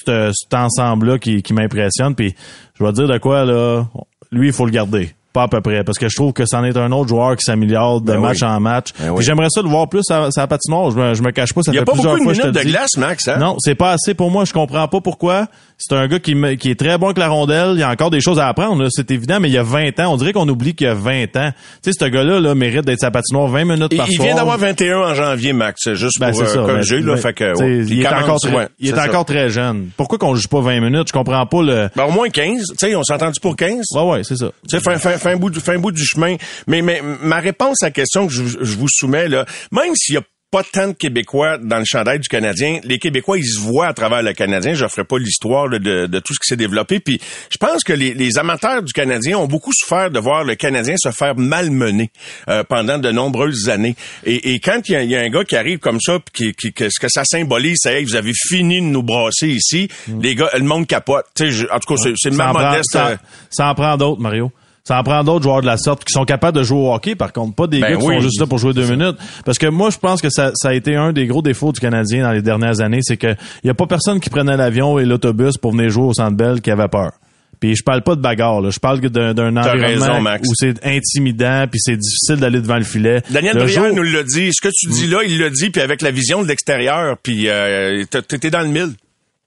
[0.06, 2.16] ce- cet ensemble-là qui, qui m'impressionne.
[2.16, 2.34] Puis,
[2.78, 3.86] je vais te dire de quoi, là,
[4.32, 5.12] lui, il faut le garder.
[5.32, 7.44] Pas à peu près, parce que je trouve que c'en est un autre joueur qui
[7.44, 8.48] s'améliore de Ben match oui.
[8.48, 8.88] en match.
[9.00, 9.24] Ben oui.
[9.24, 10.90] J'aimerais ça le voir plus à, sa patinoire.
[10.90, 12.36] Je me, je me cache pas, ça Il y a fait pas plusieurs beaucoup de
[12.36, 13.38] fois minutes de glace, Max, hein?
[13.38, 14.46] Non, c'est pas assez pour moi.
[14.46, 15.48] Je comprends pas pourquoi.
[15.78, 17.72] C'est un gars qui, est très bon avec la rondelle.
[17.76, 19.64] Il y a encore des choses à apprendre, là, c'est évident, mais il y a
[19.64, 20.14] 20 ans.
[20.14, 21.52] On dirait qu'on oublie qu'il y a 20 ans.
[21.84, 24.28] Tu sais, ce gars-là là, mérite d'être sa patinoire 20 minutes Il, par il soir.
[24.28, 25.80] vient d'avoir 21 en janvier, Max.
[25.84, 26.62] C'est juste Ben, pour euh, ça.
[26.64, 27.14] ben, là.
[27.14, 27.86] ben, fait que, ouais.
[27.88, 29.90] il, est encore très, ouais, il est encore très jeune.
[29.96, 31.08] Pourquoi qu'on juge pas 20 minutes?
[31.08, 31.90] Je comprends pas le...
[31.96, 32.62] Ben, au moins 15.
[32.68, 33.86] Tu sais, on s'est entendu pour 15.
[33.96, 34.48] Ouais, ouais, c'est ça.
[34.68, 36.36] Tu sais, fin, bout, du- fin bout du chemin.
[36.68, 40.16] Mais, mais ma réponse à la question que je, je vous soumets, là, même s'il
[40.16, 42.80] y a pas tant de Québécois dans le chandail du Canadien.
[42.84, 44.74] Les Québécois, ils se voient à travers le Canadien.
[44.74, 47.00] Je ferai pas l'histoire de, de tout ce qui s'est développé.
[47.00, 50.56] Puis je pense que les, les amateurs du Canadien ont beaucoup souffert de voir le
[50.56, 52.10] Canadien se faire malmener
[52.50, 53.96] euh, pendant de nombreuses années.
[54.26, 56.54] Et, et quand il y, y a un gars qui arrive comme ça, puis qui,
[56.54, 59.88] qui- que ce que ça symbolise, c'est hey, vous avez fini de nous brasser ici.
[60.20, 61.26] Les gars, le monde capote.
[61.40, 62.90] Je- en tout cas, c'est- ma modeste.
[62.92, 63.18] ça- euh,
[63.52, 64.52] ça en prend d'autres, Mario.
[64.84, 67.16] Ça en prend d'autres joueurs de la sorte qui sont capables de jouer au hockey,
[67.16, 68.16] par contre, pas des Ben gars qui oui.
[68.16, 69.18] sont juste là pour jouer deux minutes.
[69.46, 71.80] Parce que moi, je pense que ça, ça a été un des gros défauts du
[71.80, 75.06] Canadien dans les dernières années, c'est que y a pas personne qui prenait l'avion et
[75.06, 77.12] l'autobus pour venir jouer au Centre Bell qui avait peur.
[77.60, 78.70] Puis je parle pas de bagarre, là.
[78.70, 80.48] je parle d'un environnement raison, Max.
[80.48, 83.22] où c'est intimidant puis c'est difficile d'aller devant le filet.
[83.30, 84.50] Daniel Le jour- nous l'a dit.
[84.54, 87.50] Ce que tu dis là, il l'a dit, puis avec la vision de l'extérieur, puis
[87.50, 88.94] euh, t'es dans le mille.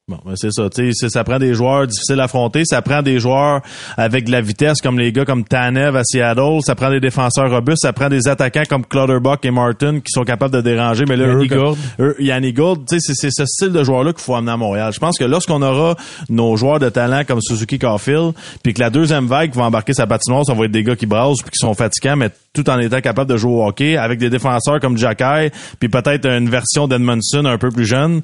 [0.09, 0.69] Bon, ben c'est ça.
[0.69, 2.65] Tu sais, c'est- ça prend des joueurs difficiles à affronter.
[2.65, 3.61] Ça prend des joueurs
[3.97, 6.59] avec de la vitesse, comme les gars comme Tanev à Seattle.
[6.67, 7.83] Ça prend des défenseurs robustes.
[7.83, 11.05] Ça prend des attaquants comme Clutterbuck et Martin qui sont capables de déranger.
[11.09, 11.79] Mais là, eux, Yanni comme- Gourde.
[12.01, 14.57] eux, Yanni Gourde, tu sais, c'est, c'est ce style de joueur-là qu'il faut amener à
[14.57, 14.93] Montréal.
[14.93, 15.95] Je pense que lorsqu'on aura
[16.29, 18.33] nos joueurs de talent comme Suzuki Caulfield,
[18.65, 21.07] puis que la deuxième vague va embarquer sa patinoire, ça va être des gars qui
[21.07, 24.19] brassent puis qui sont fatigants, mais tout en étant capables de jouer au hockey, avec
[24.19, 28.23] des défenseurs comme Jacky, puis peut-être une version d'Edmondson un peu plus jeune.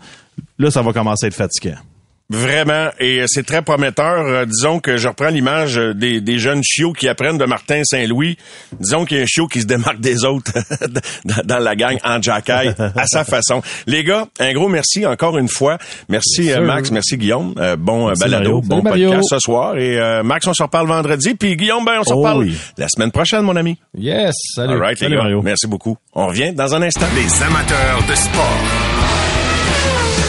[0.59, 1.79] Là, ça va commencer à être fatigant.
[2.31, 4.27] Vraiment, et euh, c'est très prometteur.
[4.27, 7.81] Euh, disons que je reprends l'image euh, des, des jeunes chiots qui apprennent de Martin
[7.85, 8.37] Saint-Louis.
[8.79, 10.53] Disons qu'il y a un chiot qui se démarque des autres
[11.45, 13.63] dans, la gang en jacaille à sa façon.
[13.87, 15.79] Les gars, un gros merci encore une fois.
[16.11, 17.55] Merci euh, Max, merci Guillaume.
[17.59, 18.61] Euh, bon balado, Mario.
[18.61, 19.09] bon Salut, Mario.
[19.11, 19.79] podcast ce soir.
[19.79, 21.35] Et euh, Max, on se reparle vendredi.
[21.35, 22.57] Puis Guillaume, ben on se Oh reparle oui.
[22.77, 23.79] la semaine prochaine, mon ami.
[23.97, 24.75] Yes, salut.
[24.75, 25.23] All right, les Salut, gars.
[25.23, 25.41] Mario.
[25.41, 25.97] Merci beaucoup.
[26.13, 27.07] On revient dans un instant.
[27.17, 28.98] Les amateurs de sport.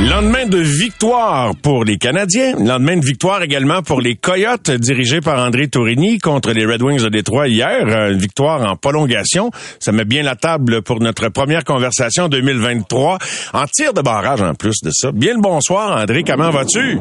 [0.00, 5.44] Lendemain de victoire pour les Canadiens, lendemain de victoire également pour les Coyotes dirigés par
[5.44, 9.50] André Tourigny contre les Red Wings de Détroit hier, une victoire en prolongation.
[9.80, 13.18] Ça met bien la table pour notre première conversation 2023
[13.54, 15.10] en tir de barrage en plus de ça.
[15.12, 16.98] Bien le bonsoir André, comment vas-tu?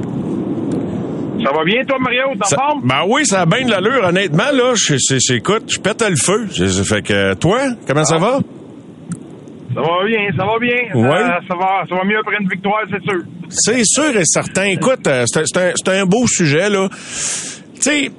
[1.44, 2.24] Ça va bien, toi, Mario?
[2.42, 2.82] T'en forme?
[2.84, 4.74] Ben oui, ça a bien de l'allure, honnêtement, là.
[4.76, 6.48] Je, c'est- c'est- écoute, je pète le feu.
[6.84, 8.40] Fait que, toi, comment ça va?
[9.78, 10.82] Ça va bien, ça va bien.
[10.96, 11.22] Ouais.
[11.22, 13.22] Euh, ça, va, ça va mieux après une victoire, c'est sûr.
[13.50, 14.64] C'est sûr et certain.
[14.64, 16.90] Écoute, euh, c'est un- un beau sujet, là.
[17.80, 18.12] Tu sais,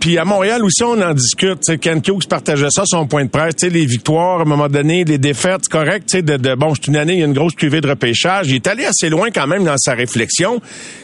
[0.00, 1.60] puis à Montréal aussi, on en discute.
[1.60, 3.54] Tu sais, Ken Hughes partageait ça, son point de presse.
[3.58, 6.04] Sais, les victoires, à un moment donné, les défaites, c'est correct.
[6.10, 8.48] Sais, de, de- bon, c'est une année, il y a une grosse cuvée de repêchage.
[8.48, 10.60] Il est allé assez loin quand même dans sa réflexion.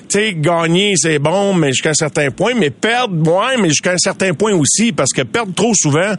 [0.08, 2.52] Sais, gagner, c'est bon, mais jusqu'à un certain point.
[2.54, 4.92] Mais perdre, ouais, mais jusqu'à un certain point aussi.
[4.92, 6.14] Parce que perdre trop souvent,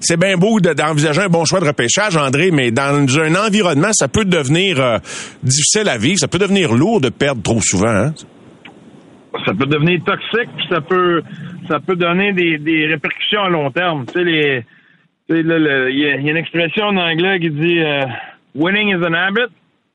[0.00, 3.90] c'est- bien beau de- d'envisager un bon choix de repêchage, André, mais dans un environnement,
[3.92, 4.98] ça peut devenir euh,
[5.42, 6.18] difficile à vivre.
[6.20, 7.88] Ça peut devenir lourd de perdre trop souvent.
[7.88, 8.14] Hein?
[9.44, 11.22] Ça peut devenir toxique, puis ça peut,
[11.68, 14.04] ça peut donner des, des répercussions à long terme.
[14.06, 14.64] Tu sais, les,
[15.30, 18.04] il y, a une expression en anglais qui dit euh,
[18.54, 19.52] "Winning is an habit,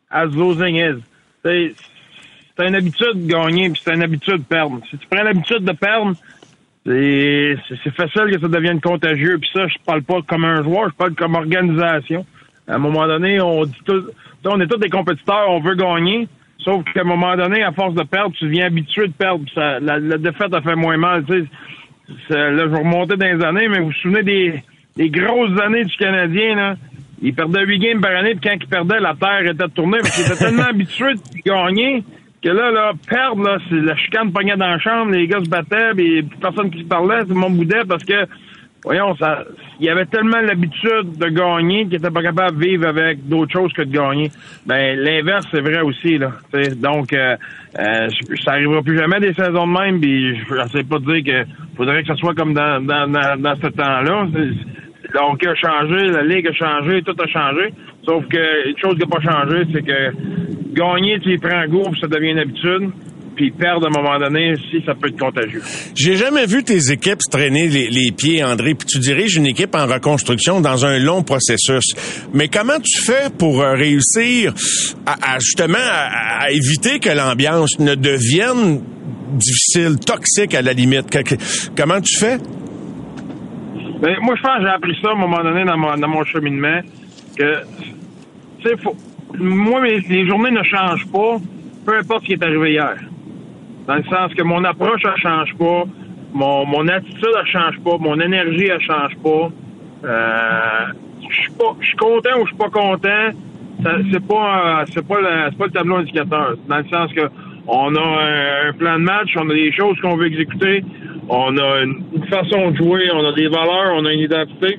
[0.10, 1.02] as losing is."
[1.44, 4.80] C'est une habitude de gagner, puis c'est une habitude de perdre.
[4.90, 6.16] Si tu prends l'habitude de perdre,
[6.86, 9.38] c'est facile que ça devienne contagieux.
[9.40, 12.26] Puis ça, je parle pas comme un joueur, je parle comme organisation.
[12.68, 14.06] À un moment donné, on dit tout,
[14.46, 16.28] on est tous des compétiteurs, on veut gagner.
[16.66, 19.46] Sauf qu'à un moment donné, à force de perdre, tu deviens habitué de perdre.
[19.56, 21.24] la, défaite a fait moins mal.
[21.30, 21.38] Là,
[22.30, 24.24] je vais remonter dans les années, mais vous vous souvenez
[24.98, 26.76] des, grosses années du Canadien, là?
[27.22, 30.16] Il perdait 8 games par année, puis quand il perdait, la terre était tournée, parce
[30.16, 32.04] qu'il était tellement habitué de gagner
[32.44, 35.50] que là, là, perdre, là, c'est la chicane pognait dans la chambre, les gars se
[35.50, 38.28] battaient, puis personne qui se parlait, tout le monde parce que
[38.86, 39.44] voyons, ça,
[39.80, 43.74] il avait tellement l'habitude de gagner qu'il était pas capable de vivre avec d'autres choses
[43.74, 44.30] que de gagner.
[44.66, 46.32] Ben, l'inverse, c'est vrai aussi, là.
[46.78, 47.36] Donc, euh,
[47.80, 48.08] euh,
[48.44, 52.04] ça arrivera plus jamais des saisons de même, puis je sais pas dire que faudrait
[52.04, 54.28] que ça soit comme dans, dans, dans, ce temps-là.
[55.18, 57.74] Hockey a changé, la ligue a changé, tout a changé.
[58.06, 61.90] Sauf que une chose qui n'a pas changé, c'est que gagner, tu y prends goût,
[61.92, 62.92] puis ça devient une habitude.
[63.36, 65.62] Puis perdre à un moment donné, si ça peut être contagieux.
[65.94, 69.46] J'ai jamais vu tes équipes se traîner les, les pieds, André, puis tu diriges une
[69.48, 71.84] équipe en reconstruction dans un long processus.
[72.34, 74.54] Mais comment tu fais pour euh, réussir
[75.06, 78.82] à, à justement à, à éviter que l'ambiance ne devienne
[79.34, 81.06] difficile, toxique à la limite?
[81.76, 82.38] Comment tu fais?
[84.02, 86.08] Ben, moi, je pense que j'ai appris ça à un moment donné dans mon, dans
[86.08, 86.80] mon cheminement.
[87.38, 87.64] Que,
[88.62, 88.96] tu sais, faut,
[89.38, 91.38] moi, mes- les journées ne changent pas,
[91.86, 92.96] peu importe ce qui est arrivé hier.
[93.88, 95.84] Dans le sens que mon approche, elle change pas,
[96.34, 99.50] mon, mon attitude, elle change pas, mon énergie, elle change pas.
[100.04, 100.86] Euh,
[101.30, 103.32] je suis content ou je suis pas content.
[104.12, 106.56] C'est pas, euh, c'est pas, le, pas le tableau indicateur.
[106.68, 107.30] Dans le sens que
[107.68, 110.84] on a un, un plan de match, on a des choses qu'on veut exécuter,
[111.30, 114.78] on a une, une façon de jouer, on a des valeurs, on a une identité.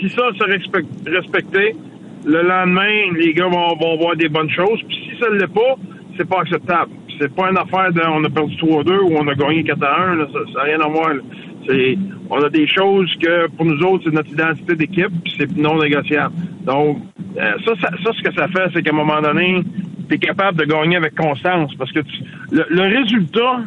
[0.00, 1.76] Si ça se respecte, respecté,
[2.24, 4.80] le lendemain, les gars vont, vont voir des bonnes choses.
[4.88, 5.76] Puis si ça ne l'est pas,
[6.16, 6.90] c'est pas acceptable.
[7.20, 9.76] C'est pas une affaire de on a perdu 3-2 ou on a gagné 4-1.
[10.16, 10.26] là.
[10.32, 11.14] Ça n'a rien à voir.
[11.14, 11.20] là.
[11.66, 11.96] C'est,
[12.28, 15.80] on a des choses que pour nous autres, c'est notre identité d'équipe, puis c'est non
[15.80, 16.34] négociable.
[16.66, 16.98] Donc,
[17.38, 19.62] euh, ça, ça, ça, ce que ça fait, c'est qu'à un moment donné,
[20.08, 21.74] tu es capable de gagner avec constance.
[21.76, 23.60] Parce que tu- le, le résultat,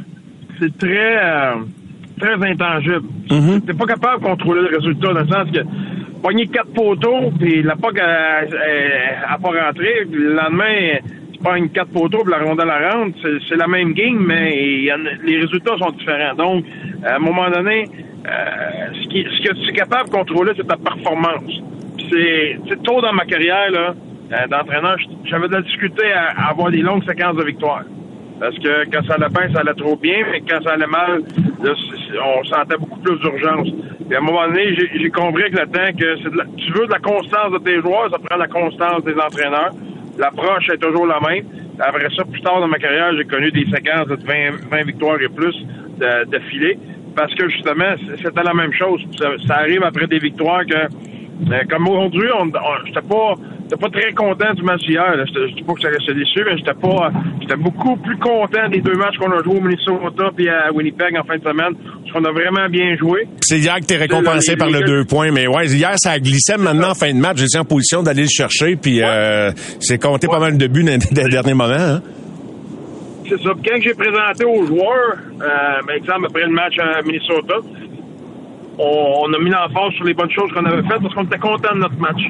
[0.60, 1.56] c'est très euh,
[2.20, 3.02] très intangible.
[3.66, 5.60] T'es pas capable de contrôler le résultat dans le sens que
[6.22, 8.42] pogner quatre poteaux puis la POC a,
[9.34, 10.98] a pas rentré, puis le lendemain
[11.38, 14.90] tu pognes quatre poteaux puis la rondelle à rentre, c'est, c'est la même game, mais
[15.24, 16.34] les résultats sont différents.
[16.36, 16.66] Donc,
[17.06, 17.86] à un moment donné,
[18.28, 21.62] euh, ce, que tu es capable de contrôler, c'est ta performance.
[22.10, 23.94] C'est, tôt dans ma carrière là,
[24.32, 27.84] euh, d'entraîneur, j'avais de la difficulté à, avoir des longues séquences de victoires.
[28.40, 31.24] Parce que quand ça allait bien, ça allait trop bien, mais quand ça allait mal,
[31.64, 31.72] là,
[32.24, 33.68] on sentait beaucoup plus d'urgence.
[34.08, 36.86] Puis à un moment donné, j'ai compris avec le temps que de la- tu veux
[36.86, 39.72] de la constance de tes joueurs, ça prend la constance des entraîneurs.
[40.18, 41.46] L'approche est toujours la même.
[41.80, 45.22] Après ça, plus tard dans ma carrière, j'ai connu des séquences de 20, 20 victoires
[45.22, 45.56] et plus
[46.00, 46.78] de, de filet.
[47.16, 49.02] Parce que justement, c'était la même chose.
[49.20, 53.34] Ça, ça arrive après des victoires que euh, comme aujourd'hui, on, on- j'étais pas,
[53.70, 55.16] j'étais pas très content du match hier.
[55.16, 55.26] là.
[55.26, 57.12] Je dis pas que ça restait déçu, mais j'étais pas,
[57.42, 61.18] j'étais beaucoup plus content des deux matchs qu'on a joués au Minnesota puis à Winnipeg
[61.18, 63.28] en fin de semaine, parce qu'on a vraiment bien joué.
[63.42, 66.58] C'est hier que t'es récompensé par le deux points, mais ouais, hier ça glissait.
[66.58, 70.28] Maintenant, en fin de match, j'étais en position d'aller le chercher, puis euh, c'est compté
[70.28, 71.74] pas mal de buts dans dans les derniers moments.
[71.74, 72.02] Hein?
[73.30, 73.50] C'est ça.
[73.50, 77.56] Quand j'ai présenté aux joueurs, euh, par exemple, après le match à Minnesota,
[78.80, 81.74] on, a mis l'emphase sur les bonnes choses qu'on avait faites parce qu'on était content
[81.74, 82.22] de notre match.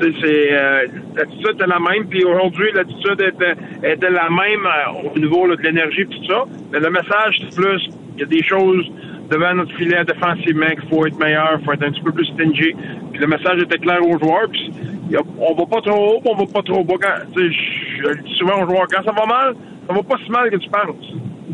[0.00, 0.86] C'est, euh,
[1.16, 5.62] l'attitude était la même, puis aujourd'hui, l'attitude était, était la même euh, au niveau de
[5.62, 6.44] l'énergie et tout ça.
[6.72, 8.90] Mais le message, c'est plus, il y a des choses
[9.30, 12.26] devant notre filet défensivement qu'il faut être meilleur, il faut être un petit peu plus
[12.26, 12.74] stingy.
[13.12, 14.48] Puis le message était clair aux joueurs.
[14.50, 14.72] Puis
[15.16, 16.94] a- on va pas trop haut, on va pas trop bas.
[17.00, 19.54] Quand, je je dis souvent aux joueurs, quand ça va mal,
[19.86, 20.96] ça va pas si mal que tu penses.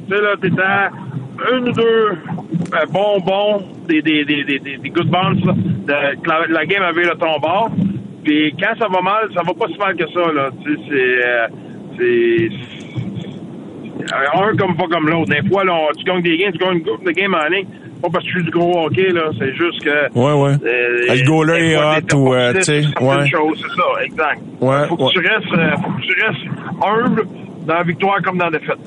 [0.09, 0.90] Tu sais, là, t'es à
[1.53, 6.47] une ou deux euh, bonbons, des, des, des, des, good bounce, là, de- que la,
[6.49, 7.70] la game avait le ton bord.
[8.24, 10.51] Puis quand ça va mal, ça va pas si mal que ça, là.
[10.64, 11.26] Tu sais, c'est...
[11.26, 11.49] euh,
[11.99, 12.49] c'est...
[14.11, 15.30] Un comme pas comme l'autre.
[15.30, 17.49] Des fois, là, on- tu gagnes des games, tu gagnes une couple de games en
[17.49, 17.66] ligne.
[18.01, 19.30] Pas parce que je suis du gros hockey, là.
[19.39, 20.12] C'est juste que.
[20.14, 20.55] Ouais, ouais.
[20.64, 23.28] euh, Le goaler est hot t'es ou, euh, tu sais, ouais.
[23.28, 24.41] choses, c'est ça, exact.
[24.61, 25.11] Ouais, faut, que ouais.
[25.12, 26.47] tu restes, euh, faut que tu restes
[26.80, 27.26] humble
[27.68, 28.78] dans la victoire comme dans la défaite.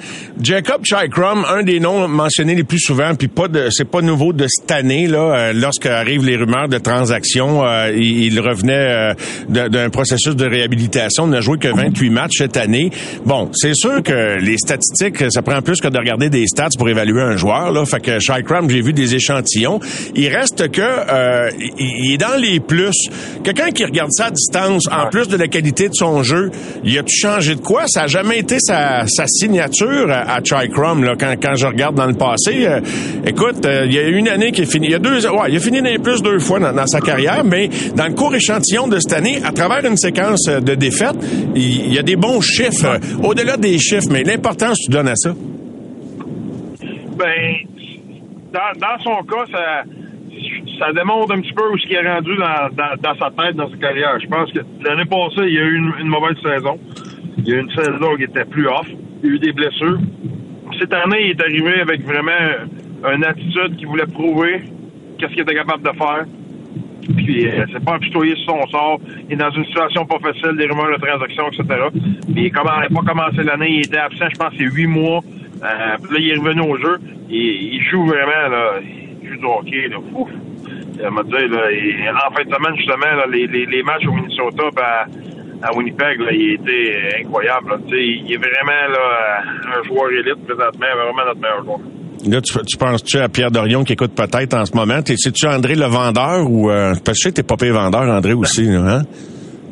[0.42, 4.34] Jacob Chikrum, un des noms mentionnés les plus souvent, puis pas de, c'est pas nouveau
[4.34, 5.20] de cette année là.
[5.20, 9.14] Euh, lorsque arrivent les rumeurs de transactions, euh, il, revenait
[9.50, 11.28] euh, d'un processus de réhabilitation.
[11.28, 12.90] Il n'a joué que 28 matchs cette année.
[13.24, 16.90] Bon, c'est sûr que les statistiques, ça prend plus que de regarder des stats pour
[16.90, 17.72] évaluer un joueur.
[17.72, 19.80] Là, fait que Chikrum, j'ai vu des échantillons.
[20.16, 22.96] Il reste que euh, il, il est dans les plus.
[23.44, 26.50] Quelqu'un qui regarde ça à distance, en plus de la qualité de son jeu,
[26.84, 27.84] il a-tu changé de quoi?
[27.88, 28.71] Ça a jamais été sa,
[29.08, 32.66] sa signature à, à Chikrum, là, quand, quand je regarde dans le passé.
[32.68, 32.80] euh,
[33.26, 34.88] écoute, euh, il y a une année qui est finie.
[34.88, 36.88] Il y a deux, ouais, il a fini dans les plus deux fois dans, dans
[36.88, 40.60] sa carrière, mais dans le court échantillon de cette année, à travers une séquence euh,
[40.60, 41.16] de défaites,
[41.56, 42.86] il, il y a des bons chiffres.
[42.86, 45.34] euh, Au-delà des chiffres, mais l'importance que tu donnes à ça.
[47.18, 47.56] Ben,
[48.54, 49.84] dans, dans son cas, ça,
[50.80, 53.56] ça démontre un petit peu où ce qui est rendu dans, dans, dans sa tête,
[53.56, 54.18] dans sa carrière.
[54.22, 56.80] Je pense que l'année passée, il y a eu une, une mauvaise saison.
[57.44, 58.88] Il y a une saison qui était plus off.
[59.24, 60.00] Il y a eu des blessures.
[60.80, 62.32] Cette année, il est arrivé avec vraiment
[63.14, 64.62] une attitude qui voulait prouver
[65.18, 66.26] qu'est-ce qu'il était capable de faire.
[67.16, 69.00] Puis euh, c'est pas apitoyer sur son sort.
[69.28, 71.64] Il est dans une situation pas facile, des rumeurs de transactions, etc.
[71.92, 75.22] Puis il n'a pas commencé l'année, il était absent, je pense, c'est huit mois.
[75.64, 77.00] Euh, puis là, il est revenu au jeu.
[77.30, 78.80] Il, il joue vraiment, là.
[79.22, 79.98] Il joue du hockey, là.
[80.14, 80.30] Ouf!
[81.12, 85.41] M'a dit, là, en fin de semaine, justement, là, les, les, matchs au Minnesota, puis
[85.62, 87.70] à, Winnipeg, là, il était incroyable.
[87.72, 87.78] là.
[87.88, 89.44] Tu il est vraiment là,
[89.80, 91.80] un joueur élite présentement, vraiment notre meilleur joueur.
[92.28, 95.02] Là, tu, tu penses-tu à Pierre Dorion qui écoute peut-être en ce moment?
[95.02, 96.70] T'es- C'est-tu André le vendeur ou...
[96.70, 99.02] Euh, parce que je sais t'es pas payé vendeur, André, aussi, là, hein?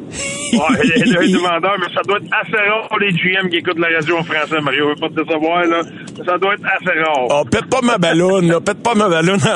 [0.49, 4.17] Ouais, il demandeur, mais ça doit être assez rare les GM qui écoutent la radio
[4.17, 4.85] en français, Mario.
[4.85, 5.81] Je veux pas te décevoir, là.
[6.25, 7.27] Ça doit être assez rare.
[7.29, 8.59] Oh, pète pas ma ballonne, là.
[8.59, 9.39] Pète pas ma ballonne.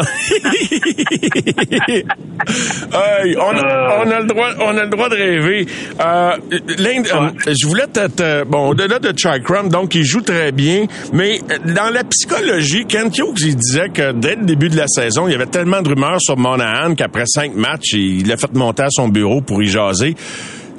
[2.93, 5.66] Hey, on, a, on a le droit, on a le droit de rêver.
[5.99, 11.39] Euh, euh, je voulais te, bon, au-delà de Chikram, donc il joue très bien, mais
[11.49, 15.28] euh, dans la psychologie, Kent Hughes, il disait que dès le début de la saison,
[15.28, 18.84] il y avait tellement de rumeurs sur Monahan qu'après cinq matchs, il l'a fait monter
[18.84, 20.16] à son bureau pour y jaser.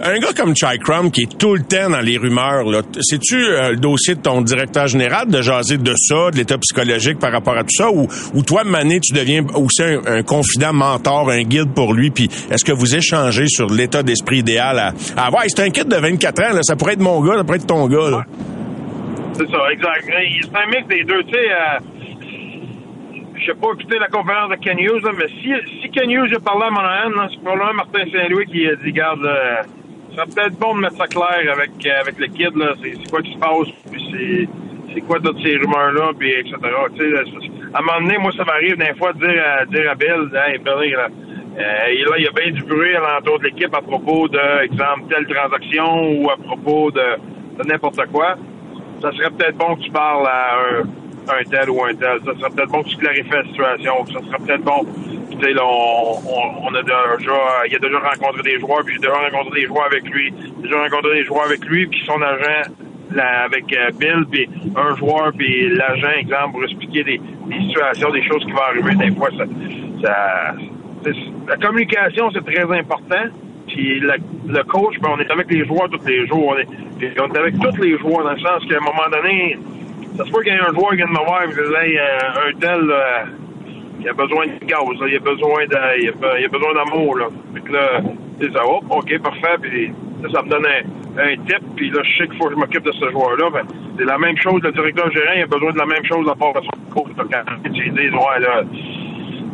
[0.01, 3.71] Un gars comme Chikram qui est tout le temps dans les rumeurs, là, c'est-tu euh,
[3.71, 7.57] le dossier de ton directeur général de jaser de ça, de l'état psychologique par rapport
[7.57, 8.09] à tout ça, ou,
[8.43, 12.73] toi, Mané, tu deviens aussi un, confident mentor, un guide pour lui, puis est-ce que
[12.73, 15.45] vous échangez sur l'état d'esprit idéal à, à avoir?
[15.47, 17.67] C'est un kid de 24 ans, là, ça pourrait être mon gars, ça pourrait être
[17.67, 18.11] ton gars.
[18.11, 18.25] Là.
[19.35, 20.05] C'est ça, exact.
[20.07, 21.23] C'est un mix des deux.
[21.25, 21.79] Tu sais, euh,
[23.37, 26.35] je sais pas écouter la conférence de Ken Hughes, là, mais si, si Ken Hughes
[26.35, 29.63] a parlé à Monahan, c'est probablement Martin Saint-Louis qui a dit, garde, euh,
[30.17, 32.75] ça serait peut-être bon de mettre ça clair avec, euh, avec le kid, là.
[32.83, 34.49] C'est quoi qui se passe,
[34.93, 36.55] c'est quoi toutes ces rumeurs-là, puis etc.
[37.75, 40.31] À un moment donné, moi, ça m'arrive des fois de dire à, dire à Bill,
[40.35, 44.65] hey, euh, là, il y a bien du bruit alentour de l'équipe à propos de,
[44.65, 48.37] exemple, telle transaction ou à propos de, de n'importe quoi
[49.05, 50.83] ça serait peut-être bon que tu parles à un,
[51.29, 52.19] un tel ou un tel.
[52.25, 54.07] Ça serait peut-être bon que tu clarifies la situation.
[54.07, 54.87] Ça serait peut-être bon.
[55.31, 57.01] Tu sais, on, on, a déjà,
[57.69, 60.33] il a déjà rencontré des joueurs, puis j'ai déjà rencontré des joueurs avec lui.
[60.57, 62.71] J'ai déjà rencontré des joueurs avec lui, puis son agent
[63.17, 67.21] avec euh, Bill, puis un joueur, puis l'agent, exemple, pour expliquer des,
[67.69, 68.95] situations, des choses qui vont arriver.
[68.95, 69.45] Des fois, ça,
[70.03, 70.55] ça
[71.47, 73.25] la communication, c'est très important.
[73.67, 74.15] Puis le,
[74.47, 76.55] le coach, ben, on est avec les joueurs tous les jours.
[76.55, 79.59] On est, on est avec tous les joueurs, dans le sens qu'à un moment donné,
[80.17, 82.59] ça se peut qu'il y ait un joueur qui me voir et Hey, euh, un
[82.61, 83.25] tel, là,
[84.01, 86.09] il a besoin de gaz, là, il a besoin de, il
[86.45, 87.17] a, besoin d'amour.
[87.19, 87.27] Là.
[87.55, 88.01] Fait que là,
[88.41, 89.57] c'est ça, hop, ok, parfait.
[89.63, 89.89] Puis
[90.23, 92.59] là, ça me donne un, un tip, puis là, je sais qu'il faut que je
[92.59, 93.51] m'occupe de ce joueur-là.
[93.51, 93.67] Ben,
[93.99, 96.35] c'est la même chose, le directeur gérant, il a besoin de la même chose à
[96.35, 97.13] part de son coach.
[97.17, 98.63] Quand tu lui dis, ouais, là,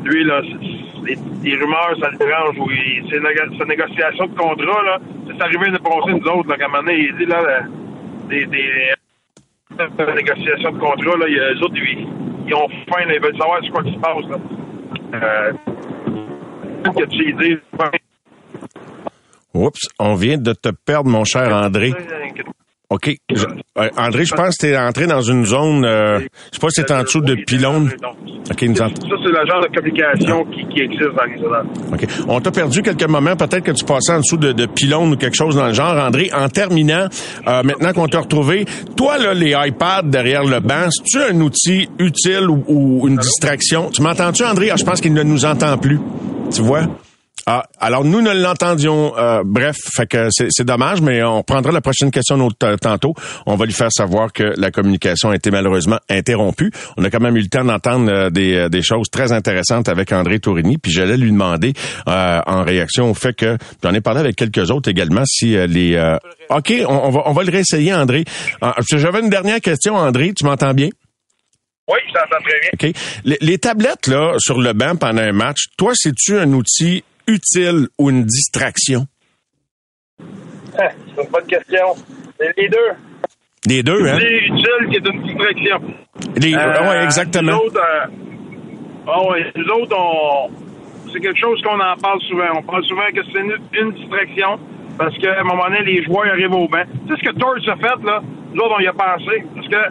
[0.04, 0.42] lui, là,
[1.06, 2.58] les, les rumeurs, ça le dérange.
[2.58, 4.98] ou une négo- c'est une négociation de contrat, là.
[5.26, 7.60] C'est arrivé de passer nous autres, là, qu'à un moment donné, il dit, là, là,
[8.28, 8.92] des, des
[9.88, 12.06] des négociations de contrat, là, il y a- les autres, ils,
[12.46, 14.36] ils ont faim, ils veulent savoir ce qui se passe, là.
[15.14, 15.52] Euh,
[16.92, 17.34] que tu
[17.78, 17.90] ben,
[19.52, 21.92] Oups, on vient de te perdre, mon cher André.
[22.90, 23.14] OK.
[23.32, 23.44] Je-
[23.78, 26.24] euh, André, je pense que tu es entré dans une zone, euh, je
[26.56, 27.88] sais pas si c'est en dessous de pylône.
[28.50, 31.68] OK, nous Ça, c'est le genre de communication qui, qui existe dans les zones.
[31.92, 32.06] OK.
[32.26, 33.36] On t'a perdu quelques moments.
[33.36, 35.96] Peut-être que tu passais en dessous de, de pylône ou quelque chose dans le genre.
[36.04, 37.06] André, en terminant,
[37.46, 38.64] euh, maintenant qu'on t'a retrouvé,
[38.96, 43.90] toi, là, les iPads derrière le banc, c'est-tu un outil utile ou, ou une distraction?
[43.90, 44.70] Tu m'entends-tu, André?
[44.72, 46.00] Ah, je pense qu'il ne nous entend plus.
[46.52, 46.88] Tu vois?
[47.52, 49.12] Ah, alors nous ne l'entendions.
[49.18, 53.12] euh, bref, fait que c'est dommage, mais on reprendra la prochaine question notre, euh, tantôt.
[53.44, 56.70] On va lui faire savoir que la communication a été malheureusement interrompue.
[56.96, 60.12] On a quand même eu le temps d'entendre euh, des, des choses très intéressantes avec
[60.12, 61.72] André Tourini, puis j'allais lui demander
[62.06, 65.66] euh, en réaction au fait que j'en ai parlé avec quelques autres également si euh,
[65.66, 65.96] les.
[65.96, 66.18] euh,
[66.50, 68.24] ok, on, on va on va le réessayer, André.
[68.60, 70.32] Ah, J'avais une dernière question, André.
[70.34, 70.90] Tu m'entends bien?
[71.88, 72.90] Oui, je t'entends très bien.
[72.90, 72.96] OK.
[73.24, 77.88] Les, les tablettes, là, sur le banc pendant un match, toi, c'est-tu un outil utile
[77.98, 79.06] ou une distraction?
[80.78, 81.86] Ah, C'est une bonne question.
[82.56, 82.78] Les deux.
[83.66, 84.18] Les deux, hein?
[84.18, 85.80] C'est utile qui est une distraction.
[86.36, 87.52] Les, Euh, ouais, exactement.
[87.52, 88.06] Nous autres, euh,
[89.06, 90.50] ah ouais, nous autres, on,
[91.12, 92.46] c'est quelque chose qu'on en parle souvent.
[92.56, 94.58] On parle souvent que c'est une, une distraction
[94.96, 96.84] parce qu'à un moment donné, les joueurs arrivent au banc.
[97.06, 98.22] Tu sais ce que Torch a fait, là?
[98.54, 99.44] Nous autres, on y a pensé.
[99.54, 99.90] Parce que,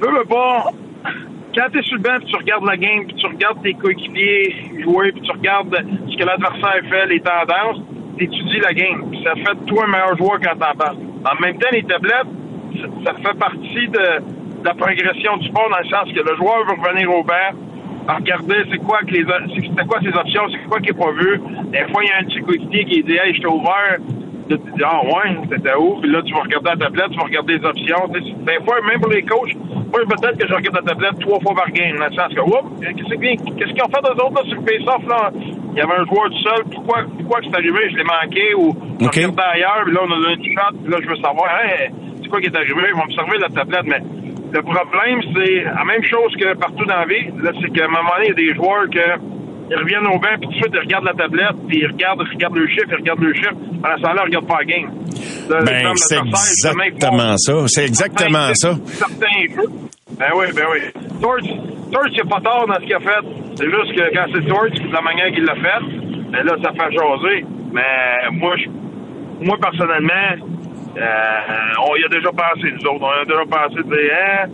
[0.00, 0.64] veux, veux pas,
[1.54, 4.54] quand t'es sur le banc, puis tu regardes la game, puis tu regardes tes coéquipiers
[4.82, 5.76] jouer, puis tu regardes
[6.10, 7.80] ce que l'adversaire fait, les tendances,
[8.18, 9.14] t'étudies la game.
[9.24, 10.96] Ça fait de toi un meilleur joueur quand t'en parles.
[11.24, 12.26] En même temps, les tablettes,
[13.04, 16.74] ça, fait partie de, la progression du sport dans le sens que le joueur veut
[16.80, 17.52] revenir au banc,
[18.08, 19.24] regarder c'est quoi que les
[19.54, 21.40] c'est quoi ses options, c'est quoi qui est pas vu.
[21.66, 23.98] Des fois, il y a un petit coéquipier qui dit Hey, j'étais ouvert.
[24.48, 26.00] Là, tu dis, ah ouais, c'était où?
[26.00, 28.08] Puis là, tu vas regarder la tablette, tu vas regarder les options.
[28.12, 31.54] Des fois, même pour les coachs, moi, peut-être que je regarde la tablette trois fois
[31.54, 34.36] par game, dans le sens que, oups, qu'est-ce qu'ils qu'est-ce qu'ils ont fait eux autres,
[34.36, 35.30] là, sur le face-off, là?
[35.72, 36.64] Il y avait un joueur tout seul.
[36.72, 37.90] Pourquoi, pourquoi c'est arrivé?
[37.90, 39.14] Je l'ai manqué ou je OK.
[39.14, 41.90] regardais ailleurs, puis là, on a donné un shot, puis là, je veux savoir, hey,
[42.22, 42.82] c'est quoi qui est arrivé?
[42.88, 44.02] Ils vont observer la tablette, mais
[44.52, 47.26] le problème, c'est la même chose que partout dans la vie.
[47.42, 49.06] Là, c'est qu'à un moment donné, il y a des joueurs que
[49.70, 52.22] ils reviennent au banc, puis tout de suite, ils regardent la tablette, puis ils regardent,
[52.26, 53.54] ils regardent le chiffre, ils regardent le chiffre.
[53.82, 54.90] Pendant ce temps-là, ils regardent pas la game.
[55.48, 57.52] Ben, c'est font- exactement ça.
[57.68, 58.74] C'est exactement ça.
[58.86, 59.68] Certains jeux.
[60.18, 60.80] Ben oui, ben oui.
[61.20, 61.44] Torch,
[61.92, 63.24] Torch, il a pas tort dans ce qu'il a fait.
[63.56, 65.84] C'est juste que quand c'est Torch, de la manière qu'il l'a fait,
[66.30, 67.44] ben là, ça fait jaser.
[67.72, 68.68] Mais moi, je,
[69.44, 70.46] moi personnellement,
[70.96, 73.02] euh, on y a déjà pensé, nous autres.
[73.04, 74.46] On y a déjà pensé de dire, hein,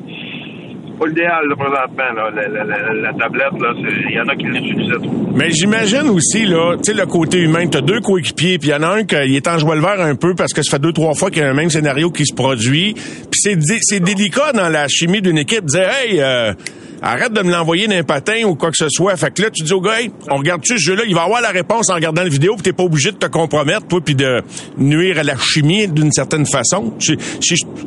[1.00, 3.46] pas l'idéal, là, présentement, là, la, la, la, tablette,
[4.08, 5.32] Il y en a qui l'utilisaient trop.
[5.34, 7.66] Mais j'imagine aussi, là, tu sais, le côté humain.
[7.66, 10.00] T'as deux coéquipiers, puis il y en a un qui est en joie le vert
[10.00, 12.10] un peu parce que ça fait deux, trois fois qu'il y a un même scénario
[12.10, 12.92] qui se produit.
[12.94, 16.52] Puis c'est, dé- c'est délicat dans la chimie d'une équipe de dire, hey, euh,
[17.02, 19.16] arrête de me l'envoyer d'un patin ou quoi que ce soit.
[19.16, 21.02] Fait que là, tu dis au gars, hey, on regarde-tu ce jeu-là?
[21.08, 23.26] Il va avoir la réponse en regardant la vidéo, puis t'es pas obligé de te
[23.26, 24.42] compromettre, toi, puis de
[24.76, 26.92] nuire à la chimie d'une certaine façon.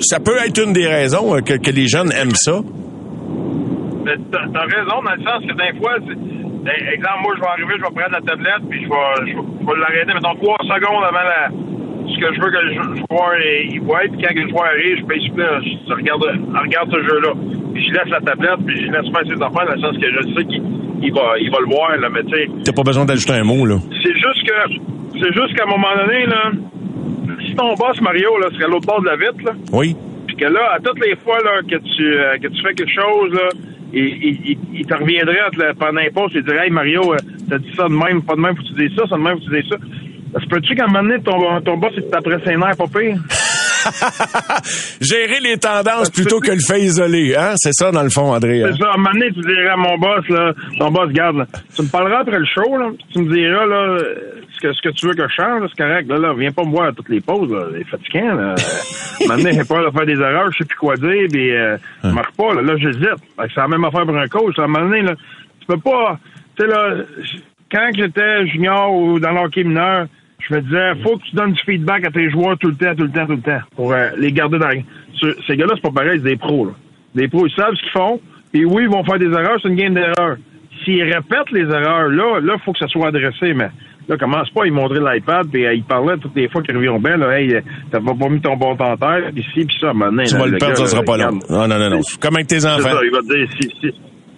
[0.01, 2.61] Ça peut être une des raisons euh, que, que les jeunes aiment ça.
[4.05, 7.47] Mais t'as t'as raison dans le sens que des fois, ben, exemple, moi, je vais
[7.47, 10.57] arriver, je vais prendre la tablette, puis je vais, je je vais l'arrêter, mettons, trois
[10.63, 14.19] secondes avant la, ce que je veux que le jou- joueur euh, il voit, puis
[14.21, 17.31] quand le joueur arrive, je paye là, je, je regarde, je regarde ce jeu-là.
[17.73, 20.09] Puis je laisse la tablette, puis je laisse faire ses affaires, dans le sens que
[20.11, 20.63] je sais qu'il
[21.03, 23.43] il va, il va le voir, là, mais tu sais, T'as pas besoin d'ajouter un
[23.43, 23.75] mot, là.
[24.03, 26.51] c'est juste que, c'est juste qu'à un moment donné, là,
[27.45, 29.95] si ton boss, Mario, là, serait à l'autre bord de la vitre, là, Oui.
[30.27, 32.93] puis que là, à toutes les fois là, que tu euh, que tu fais quelque
[32.93, 33.49] chose, là,
[33.93, 37.17] il, il, il, te reviendrait te pendant un poste et dirait Hey Mario, euh,
[37.49, 39.21] t'as dit ça de même, pas de même, faut que tu dises ça, ça de
[39.21, 39.77] même, faut que tu dises ça.
[40.33, 42.87] Ça se peut-tu qu'à un moment donné, ton, ton boss il t'apprête ses nerfs pas
[42.87, 43.17] pire?
[45.01, 47.53] Gérer les tendances plutôt que le fait isoler, hein?
[47.55, 48.63] C'est ça, dans le fond, André.
[48.63, 48.69] hein?
[48.73, 51.37] C'est ça, à un moment donné, tu dirais à mon boss, là, ton boss, garde,
[51.37, 53.97] là, tu me parleras après le show, là, tu me diras, là,
[54.55, 56.63] ce que, ce que tu veux que je change, c'est correct, là, là, viens pas
[56.63, 58.55] me voir à toutes les pauses, là, c'est fatigant, là.
[59.19, 61.27] À un moment donné, j'ai peur de faire des erreurs, je sais plus quoi dire,
[61.31, 62.99] puis euh, ça marche pas, là, là, j'hésite.
[63.03, 65.13] Que C'est la même affaire pour un coach, à un moment donné, là,
[65.59, 66.19] tu peux pas,
[66.57, 66.95] tu sais, là,
[67.71, 70.07] quand j'étais junior ou dans l'hockey mineur,
[70.49, 72.95] je me disais, faut que tu donnes du feedback à tes joueurs tout le temps,
[72.95, 74.69] tout le temps, tout le temps, pour euh, les garder dans.
[75.15, 76.65] Ce- Ces gars-là, c'est pas pareil, c'est des pros.
[76.65, 76.71] Là.
[77.15, 78.19] Les pros, ils savent ce qu'ils font.
[78.53, 80.37] Et oui, ils vont faire des erreurs, c'est une game d'erreurs.
[80.83, 83.69] S'ils répètent les erreurs, là, là, faut que ça soit adressé, mais
[84.07, 87.01] là, commence pas à ils montrer l'iPad, puis ils parlaient toutes les fois qu'ils reviennent
[87.01, 90.23] bien, là, hey, t'as pas mis ton bon temps en terre, ici, puis ça, maintenant.
[90.23, 91.39] Tu vas le perdre, ça sera pas long.
[91.49, 92.01] Non, non, non, non.
[92.21, 92.81] Comme avec tes enfants.
[92.81, 93.93] ça, il va te dire, si, si,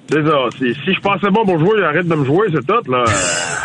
[0.10, 0.38] C'est ça.
[0.58, 3.04] Si, si je pensais pas pour jouer, arrête de me jouer, c'est tout, là.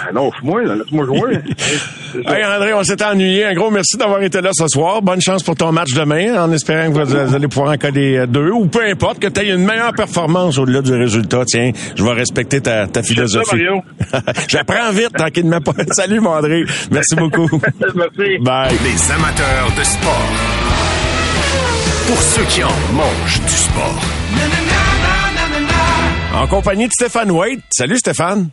[0.08, 0.76] Euh, non, moi là.
[0.76, 1.38] Laisse-moi jouer.
[2.26, 3.44] Hey André, on s'est ennuyé.
[3.44, 5.00] Un gros merci d'avoir été là ce soir.
[5.00, 8.16] Bonne chance pour ton match demain, en espérant que vous, vous allez pouvoir en coller
[8.16, 11.44] euh, deux, ou peu importe, que tu aies une meilleure performance au-delà du résultat.
[11.46, 13.62] Tiens, je vais respecter ta, ta ça, philosophie.
[14.48, 15.72] J'apprends vite, tranquillement pas.
[15.92, 16.64] Salut, mon André.
[16.90, 17.48] Merci beaucoup.
[17.94, 18.38] Merci.
[18.40, 18.74] Bye.
[18.82, 20.30] Les amateurs de sport.
[22.08, 24.00] Pour ceux qui en mangent du sport.
[26.40, 27.60] En compagnie de Stéphane White.
[27.68, 28.48] Salut, Stéphane.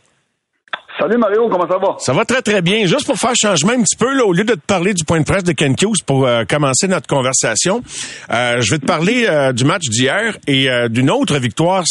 [0.99, 1.95] Salut Mario, comment ça va?
[1.99, 2.85] Ça va très, très bien.
[2.85, 5.21] Juste pour faire changement un petit peu, là, au lieu de te parler du point
[5.21, 7.81] de presse de Ken Hughes pour euh, commencer notre conversation,
[8.29, 11.85] euh, je vais te parler euh, du match d'hier et euh, d'une autre victoire,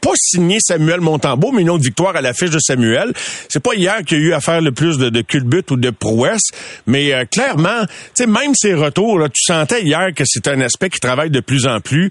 [0.00, 3.12] pas signée Samuel Montembeau, mais une autre victoire à l'affiche de Samuel.
[3.50, 5.76] C'est pas hier qu'il y a eu à faire le plus de, de culbutes ou
[5.76, 6.50] de prouesses,
[6.86, 10.62] mais euh, clairement, tu sais, même ses retours, là, tu sentais hier que c'est un
[10.62, 12.10] aspect qui travaille de plus en plus.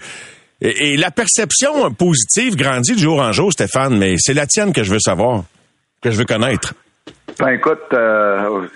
[0.61, 4.83] Et, la perception positive grandit de jour en jour, Stéphane, mais c'est la tienne que
[4.83, 5.43] je veux savoir,
[6.01, 6.75] que je veux connaître.
[7.39, 8.67] Ben écoute, euh,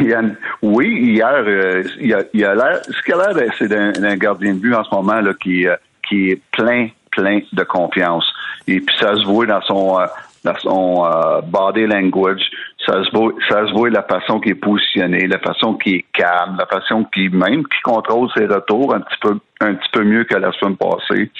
[0.62, 4.74] oui, hier, euh, y a, l'air, ce qu'il a l'air, c'est d'un gardien de but
[4.74, 5.76] en ce moment là qui, euh,
[6.08, 8.24] qui est plein, plein de confiance.
[8.66, 9.98] Et puis ça se voit dans son,
[10.42, 12.42] dans son body language,
[12.86, 16.06] ça se voit, ça se voit la façon qu'il est positionné, la façon qu'il est
[16.12, 20.02] calme, la façon qu'il même qui contrôle ses retours un petit peu, un petit peu
[20.02, 21.30] mieux que la semaine passée.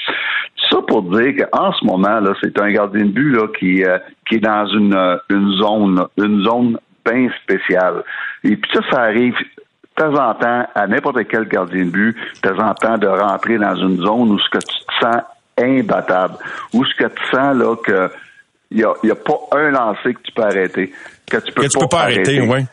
[0.70, 3.98] Ça pour dire qu'en ce moment là, c'est un gardien de but là qui, euh,
[4.28, 6.78] qui est dans une, euh, une zone, une zone
[7.10, 8.04] bien spéciale.
[8.44, 12.16] Et puis ça, ça arrive de temps en temps à n'importe quel gardien de but,
[12.42, 15.22] de temps en temps de rentrer dans une zone où ce que tu te sens
[15.58, 16.34] imbattable,
[16.74, 18.10] où ce que tu sens là que
[18.70, 20.92] il y a, y a pas un lancé que tu peux arrêter,
[21.30, 22.64] que tu peux Que tu peux pas arrêter, ouais.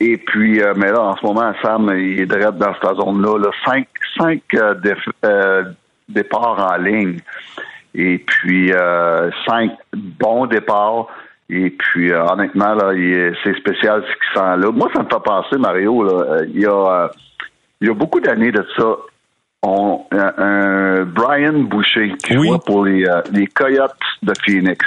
[0.00, 3.38] Et puis, euh, mais là, en ce moment, Sam, il est direct dans cette zone-là.
[3.38, 3.50] Là.
[3.64, 3.86] Cinq,
[4.18, 5.64] cinq euh, déf- euh,
[6.08, 7.18] départs en ligne.
[7.94, 8.72] Et puis,
[9.46, 11.06] cinq bons départs.
[11.48, 12.90] Et puis, honnêtement, là,
[13.44, 14.72] c'est spécial ce qu'il sent là.
[14.72, 17.08] Moi, ça me fait penser, Mario, là, il y a,
[17.80, 18.96] il y a beaucoup d'années de ça.
[19.62, 23.92] On, un, un Brian Boucher qui jouait pour les, les Coyotes
[24.22, 24.84] de Phoenix.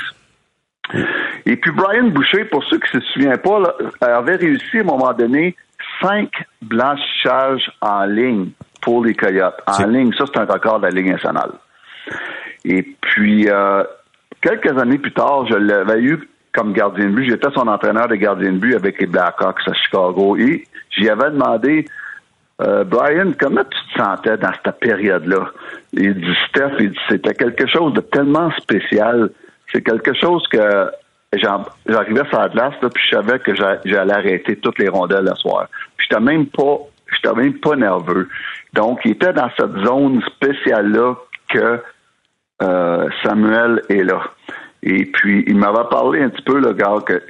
[1.48, 4.82] Et puis Brian Boucher, pour ceux qui ne se souviennent pas, là, avait réussi à
[4.82, 5.56] un moment donné
[6.02, 6.30] cinq
[6.62, 8.50] blanchissages en ligne
[8.82, 9.56] pour les Coyotes.
[9.66, 11.52] En ligne, ça c'est un record de la Ligue nationale.
[12.66, 13.82] Et puis euh,
[14.42, 17.30] quelques années plus tard, je l'avais eu comme gardien de but.
[17.30, 20.36] J'étais son entraîneur de gardien de but avec les Blackhawks à Chicago.
[20.36, 21.86] Et j'y avais demandé
[22.62, 25.52] euh, Brian, comment tu te sentais dans cette période-là?
[25.94, 26.78] Il dit, Steph,
[27.08, 29.30] c'était quelque chose de tellement spécial.
[29.72, 30.90] C'est quelque chose que
[31.34, 35.36] j'arrivais sur la glace, puis je savais que j'a- j'allais arrêter toutes les rondelles le
[35.36, 35.68] soir.
[35.98, 36.78] J'étais même pas,
[37.14, 38.30] j'étais même pas nerveux.
[38.74, 41.16] Donc, il était dans cette zone spéciale-là
[41.50, 41.82] que
[42.62, 44.22] euh, Samuel est là.
[44.84, 47.22] Et puis, il m'avait parlé un petit peu, le gars, que,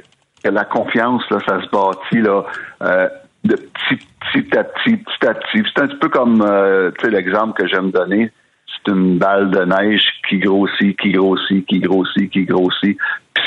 [0.43, 2.43] la confiance, là, ça se bâtit, là,
[2.83, 3.09] euh,
[3.43, 3.99] de petit,
[4.33, 5.63] petit à petit, petit à petit.
[5.73, 8.31] C'est un petit peu comme, euh, tu sais, l'exemple que j'aime donner.
[8.67, 12.97] C'est une balle de neige qui grossit, qui grossit, qui grossit, qui grossit.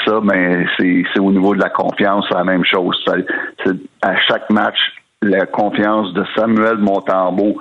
[0.07, 2.96] Ça, ben, c'est, au niveau de la confiance, la même chose.
[3.07, 3.72] Ça-
[4.03, 4.78] à chaque match,
[5.22, 7.59] la confiance de Samuel Montembeau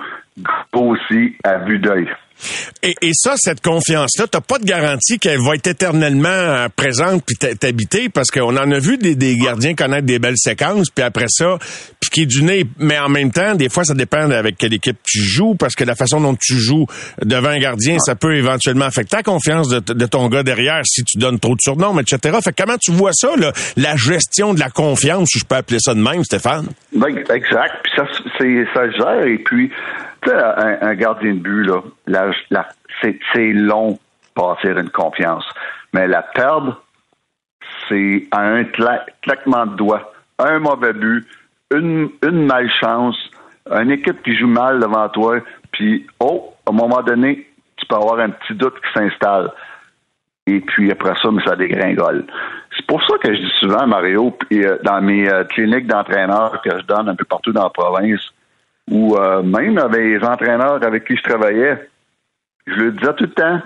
[0.72, 2.08] grossit à vue d'œil.
[2.82, 7.22] Et, et ça, cette confiance-là, t'as pas de garantie qu'elle va être éternellement euh, présente
[7.26, 11.04] puis t'habiter parce qu'on en a vu des, des gardiens connaître des belles séquences puis
[11.04, 11.58] après ça
[12.00, 12.64] piquer du nez.
[12.78, 15.84] Mais en même temps, des fois, ça dépend avec quelle équipe tu joues parce que
[15.84, 16.86] la façon dont tu joues
[17.22, 21.18] devant un gardien, ça peut éventuellement affecter ta confiance de, ton gars derrière si tu
[21.18, 22.38] donnes trop de surnoms, etc.
[22.42, 25.56] Fait que comment tu vois ça, là, la gestion de la confiance, si je peux
[25.56, 26.68] appeler ça de même, Stéphane?
[26.94, 27.74] Ben, exact.
[27.82, 28.04] Puis ça,
[28.38, 29.26] c'est, ça gère.
[29.26, 29.70] Et puis,
[30.22, 32.29] tu sais, un, un gardien de but, là, la-
[33.00, 33.98] c'est, long
[34.36, 35.44] bâtir une confiance.
[35.92, 36.82] Mais la perdre,
[37.88, 40.12] c'est un cla- claquement de doigts.
[40.38, 41.26] Un mauvais but,
[41.72, 43.16] une, une malchance,
[43.70, 45.40] une équipe qui joue mal devant toi,
[45.72, 49.50] puis, oh, à un moment donné, tu peux avoir un petit doute qui s'installe.
[50.46, 52.24] Et puis après ça, mais ça dégringole.
[52.76, 56.70] C'est pour ça que je dis souvent, Mario, euh, dans mes euh, cliniques d'entraîneurs que
[56.70, 58.32] je donne un peu partout dans la province,
[58.90, 61.88] ou euh, même avec les entraîneurs avec qui je travaillais,
[62.70, 63.60] je leur disais tout le temps,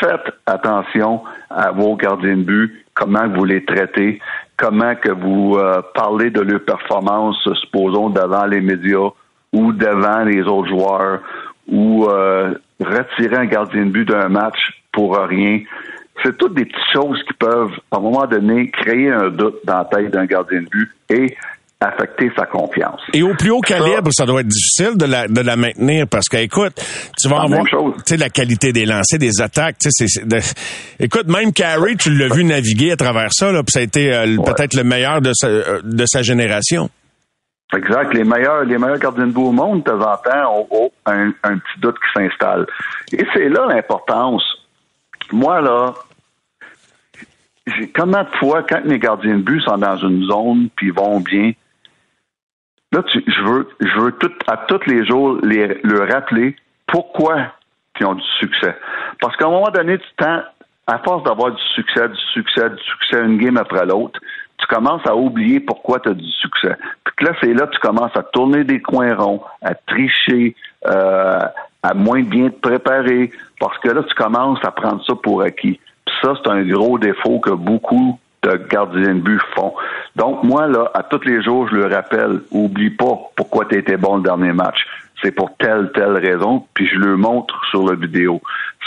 [0.00, 4.20] faites attention à vos gardiens de but, comment vous les traitez,
[4.56, 9.10] comment que vous euh, parlez de leur performance, supposons, devant les médias
[9.52, 11.20] ou devant les autres joueurs,
[11.68, 15.60] ou euh, retirer un gardien de but d'un match pour rien.
[16.22, 19.78] C'est toutes des petites choses qui peuvent, à un moment donné, créer un doute dans
[19.78, 21.36] la tête d'un gardien de but et
[21.82, 23.00] affecter sa confiance.
[23.12, 26.28] Et au plus haut calibre, ça, doit être difficile de la, de la maintenir parce
[26.28, 26.74] que, écoute,
[27.20, 27.76] tu vas La avoir, tu
[28.06, 31.94] sais, la qualité des lancers, des attaques, tu sais, c'est- c'est de- écoute, même Carey,
[31.98, 34.44] tu l'as vu naviguer à travers ça, là, puis ça a été euh, Ouais.
[34.44, 36.88] peut-être le meilleur de sa, euh, de sa génération.
[37.74, 38.12] Exact.
[38.12, 40.90] Les meilleurs, les meilleurs gardiens de but au monde, de temps en temps, ont, ont
[41.06, 42.66] un, un petit doute qui s'installe.
[43.12, 44.42] Et c'est là l'importance.
[45.32, 45.94] Moi, là,
[47.66, 50.92] j'ai- comment de fois, quand mes gardiens de but sont dans une zone puis ils
[50.92, 51.52] vont bien,
[52.92, 57.52] là, tu- je veux, je veux tout, à tous les jours les, leur rappeler pourquoi
[58.00, 58.76] ils ont du succès.
[59.20, 60.42] Parce qu'à un moment donné du temps,
[60.86, 64.18] à force d'avoir du succès, du succès, du succès, une game après l'autre,
[64.58, 66.76] tu commences à oublier pourquoi tu as du succès.
[67.04, 70.54] Puis que là, c'est là que tu commences à tourner des coins ronds, à tricher,
[70.86, 71.40] euh,
[71.82, 75.80] à moins bien te préparer, parce que là, tu commences à prendre ça pour acquis.
[76.04, 79.40] Puis ça, c'est un gros défaut que beaucoup de gardiens de but.
[80.16, 83.96] Donc, moi, là, à tous les jours, je le rappelle, oublie pas pourquoi tu étais
[83.96, 84.86] bon le dernier match.
[85.22, 88.40] C'est pour telle, telle raison, puis je le montre sur la vidéo.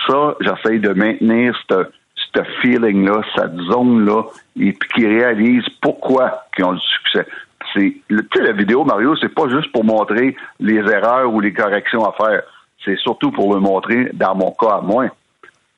[0.08, 1.86] Ça, j'essaye de maintenir ce
[2.36, 4.24] ce feeling-là, cette zone-là,
[4.60, 7.26] et puis qu'ils réalisent pourquoi ils ont du succès.
[7.74, 11.54] C'est, tu sais, la vidéo, Mario, c'est pas juste pour montrer les erreurs ou les
[11.54, 12.44] corrections à faire.
[12.84, 15.08] C'est surtout pour le montrer, dans mon cas à moi,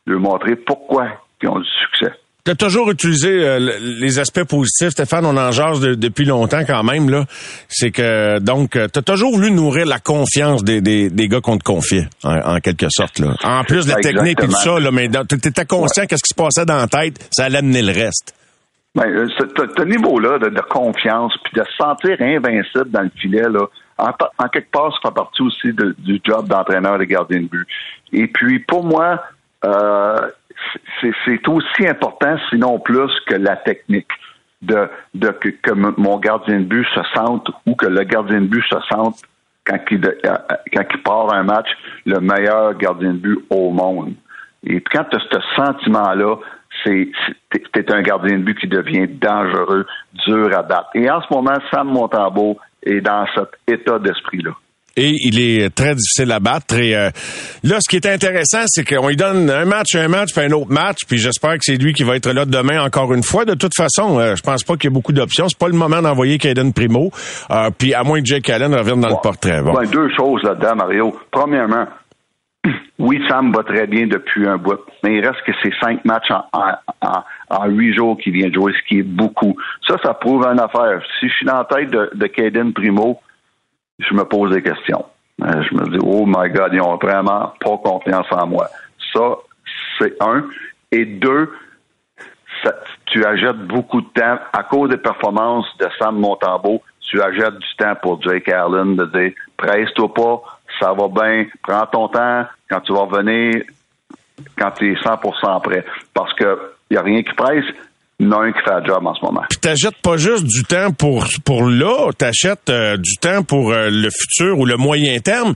[0.05, 1.07] le montrer pourquoi
[1.41, 2.13] ils ont du succès.
[2.47, 6.23] Tu as toujours utilisé euh, le- les aspects positifs, Stéphane, on en jase de- depuis
[6.23, 7.09] longtemps quand même.
[7.09, 7.25] là.
[7.67, 11.57] C'est que, donc, tu as toujours voulu nourrir la confiance des, des, des gars qu'on
[11.57, 13.19] te confiait, en, en quelque sorte.
[13.19, 13.33] Là.
[13.43, 16.29] En plus de la technique et tout ça, là, mais tu étais conscient qu'est-ce qui
[16.29, 18.33] se passait dans la tête, ça allait amener le reste.
[18.95, 23.43] Ben, euh, ce, niveau-là de, de confiance, puis de se sentir invincible dans le filet,
[23.49, 23.65] là,
[23.99, 27.67] en, quelque part, ça fait partie aussi de- du job d'entraîneur de gardien de but.
[28.13, 29.21] Et puis, pour moi,
[29.65, 30.21] euh,
[31.01, 34.11] c'est aussi important, sinon plus, que la technique.
[34.59, 38.79] De, que, mon gardien de but se sente ou que le gardien de but se
[38.89, 39.21] sente
[39.63, 40.37] quand il, euh,
[40.73, 41.67] il part un match
[42.07, 44.15] le meilleur gardien de but au monde.
[44.63, 46.37] Et quand tu as ce sentiment-là,
[46.83, 49.85] c'est un gardien de but qui devient dangereux,
[50.25, 50.89] dur à battre.
[50.95, 54.51] Et en ce moment, Sam Montembeau est dans cet état d'esprit-là.
[54.97, 56.75] Et il est très difficile à battre.
[56.79, 57.09] Et euh,
[57.63, 60.51] là, ce qui est intéressant, c'est qu'on lui donne un match, un match, puis un
[60.51, 61.05] autre match.
[61.07, 63.45] Puis j'espère que c'est lui qui va être là demain encore une fois.
[63.45, 65.47] De toute façon, euh, je pense pas qu'il y ait beaucoup d'options.
[65.47, 67.11] C'est pas le moment d'envoyer Caden Primo.
[67.51, 69.61] Euh, puis à moins que Jake Allen revienne dans le portrait.
[69.61, 69.73] Bon.
[69.91, 71.15] Deux choses là-dedans, Mario.
[71.29, 71.85] Premièrement,
[72.99, 76.31] oui, Sam va très bien depuis un bout, mais il reste que c'est cinq matchs
[76.31, 76.71] en, en,
[77.01, 79.55] en, en huit jours qu'il vient de jouer, ce qui est beaucoup.
[79.87, 81.01] Ça, ça prouve une affaire.
[81.19, 83.19] Si je suis dans la tête de, de Caden Primo,
[83.99, 85.05] je me pose des questions.
[85.41, 88.67] Euh, je me dis, oh my God, ils ont vraiment pas confiance en moi.
[89.13, 89.37] Ça,
[89.99, 90.45] c'est un.
[90.91, 91.51] Et deux,
[93.05, 96.81] tu achètes beaucoup de temps à cause des performances de Sam Montembeau.
[97.01, 100.41] Tu achètes du temps pour Jake Allen de dire presse-toi pas,
[100.79, 103.63] ça va bien, prends ton temps quand tu vas revenir,
[104.57, 105.85] quand tu es 100% prêt.
[106.13, 107.65] Parce que il n'y a rien qui presse,
[108.19, 109.43] a un qui fait la job en ce moment.
[109.49, 113.89] Puis t'achètes pas juste du temps pour pour là, t'achètes euh, du temps pour euh,
[113.91, 115.53] le futur ou le moyen terme.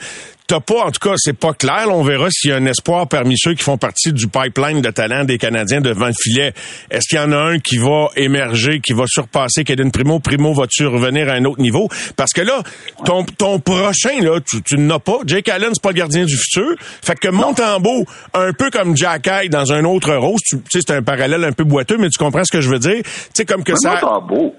[0.52, 1.88] T'as pas, en tout cas, c'est pas clair.
[1.88, 4.82] Là, on verra s'il y a un espoir parmi ceux qui font partie du pipeline
[4.82, 6.52] de talent des Canadiens devant le filet.
[6.90, 10.20] Est-ce qu'il y en a un qui va émerger, qui va surpasser Kaden Primo?
[10.20, 11.88] Primo, va-tu revenir à un autre niveau?
[12.18, 12.64] Parce que là,
[13.06, 15.20] ton, ton prochain, là, tu, tu n'as pas.
[15.26, 16.76] Jake Allen, c'est pas le gardien du futur.
[17.02, 20.92] Fait que Montembeau, un peu comme Jack Eye dans un autre rose, tu sais, c'est
[20.94, 23.04] un parallèle un peu boiteux, mais tu comprends ce que je veux dire?
[23.04, 23.92] Tu sais, comme que ça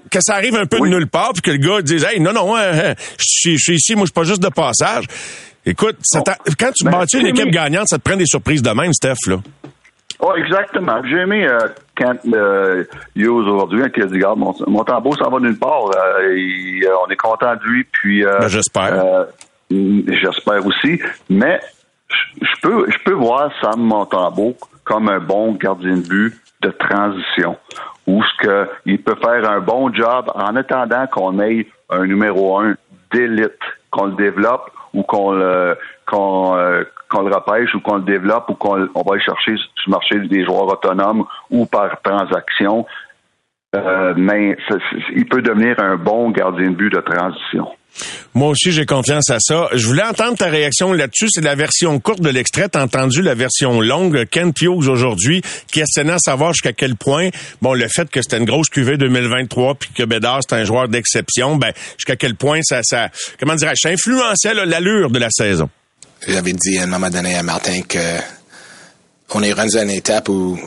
[0.09, 2.33] que ça arrive un peu de nulle part, puis que le gars dise Hey, non,
[2.33, 5.05] non, hein, hein, je suis- je suis ici, moi, je suis pas juste de passage.
[5.65, 6.19] Écoute, ça
[6.59, 9.27] quand tu Ben, bâtis une équipe gagnante, ça te prend des surprises de même, Steph,
[9.27, 9.37] là.
[10.19, 11.01] Oh, exactement.
[11.05, 11.59] J'ai aimé euh,
[11.97, 12.83] quand euh,
[13.15, 15.85] Hughes aujourd'hui, hein, qui a dit, regarde, mon, mon tambour s'en va nulle part.
[15.95, 18.23] Euh, euh, on est content de lui, puis...
[18.23, 19.25] Ben, j'espère.
[19.69, 21.01] mm, j'espère aussi.
[21.29, 21.59] Mais
[22.41, 27.57] je peux, je peux voir Sam Montembeau comme un bon gardien de but de transition,
[28.07, 32.59] où ce que il peut faire un bon job en attendant qu'on ait un numéro
[32.59, 32.75] un
[33.11, 33.59] d'élite,
[33.91, 38.49] qu'on le développe ou qu'on le qu'on euh, qu'on le repêche ou qu'on le développe
[38.49, 42.85] ou qu'on on va aller chercher sur le marché des joueurs autonomes ou par transaction.
[43.75, 44.75] Euh, mais ça-
[45.15, 47.67] il peut devenir un bon gardien de but de transition.
[48.33, 49.67] Moi aussi, j'ai confiance à ça.
[49.73, 51.27] Je voulais entendre ta réaction là-dessus.
[51.29, 52.67] C'est la version courte de l'extrait.
[52.67, 54.25] T'as entendu la version longue.
[54.31, 57.29] Ken Hughes aujourd'hui questionnant à savoir jusqu'à quel point,
[57.61, 60.87] bon, le fait que c'était une grosse QV 2023 puis que Bédard, c'est un joueur
[60.87, 63.09] d'exception, ben, jusqu'à quel point ça, ça,
[63.39, 65.69] comment dirais-je, ça influençait l'allure de la saison?
[66.27, 67.99] J'avais dit à un moment donné à Martin que
[69.35, 70.57] on est rendu à une étape où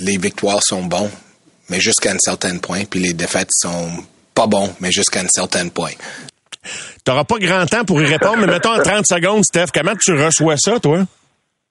[0.00, 1.10] les victoires sont bons,
[1.72, 3.88] mais jusqu'à un certain point, puis les défaites sont
[4.34, 5.92] pas pas bon, mais jusqu'à un certain point.
[7.04, 10.12] T'auras pas grand temps pour y répondre, mais mettons en 30 secondes, Steph, comment tu
[10.12, 11.00] reçois ça, toi?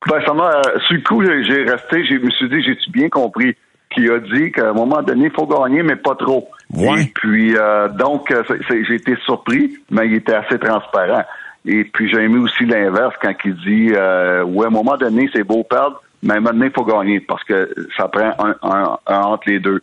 [0.07, 3.09] Ben, ça m'a, euh, sur le coup, j'ai resté, je me suis dit, j'ai-tu bien
[3.09, 3.55] compris
[3.93, 6.49] qu'il a dit qu'à un moment donné, il faut gagner, mais pas trop.
[6.73, 7.03] Ouais.
[7.03, 11.23] Et puis, euh, donc, euh, j'ai été surpris, mais il était assez transparent.
[11.65, 15.29] Et puis, j'ai aimé aussi l'inverse quand il dit, euh, ouais, à un moment donné,
[15.33, 19.19] c'est beau perdre, mais donné, il faut gagner parce que ça prend un, un- un
[19.21, 19.81] entre les deux.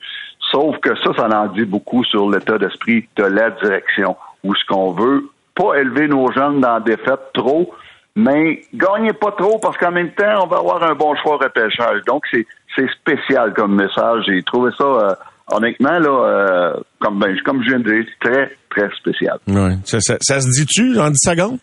[0.51, 4.65] Sauf que ça, ça en dit beaucoup sur l'état d'esprit de la direction, où ce
[4.67, 7.75] qu'on veut, pas élever nos jeunes dans la défaite trop,
[8.17, 12.01] mais gagnez pas trop parce qu'en même temps, on va avoir un bon choix repêchage.
[12.07, 14.25] Donc, c'est, c'est spécial comme message.
[14.27, 15.15] J'ai trouvé ça, euh,
[15.53, 19.39] honnêtement, là, euh, comme, ben, comme je viens de dire, très, très spécial.
[19.49, 19.77] Ouais.
[19.85, 21.59] Ça, ça- ça se dit-tu en 10 secondes?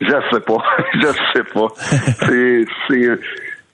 [0.00, 0.58] Je sais pas.
[0.94, 1.68] je sais pas.
[2.26, 3.18] c'est, c'est,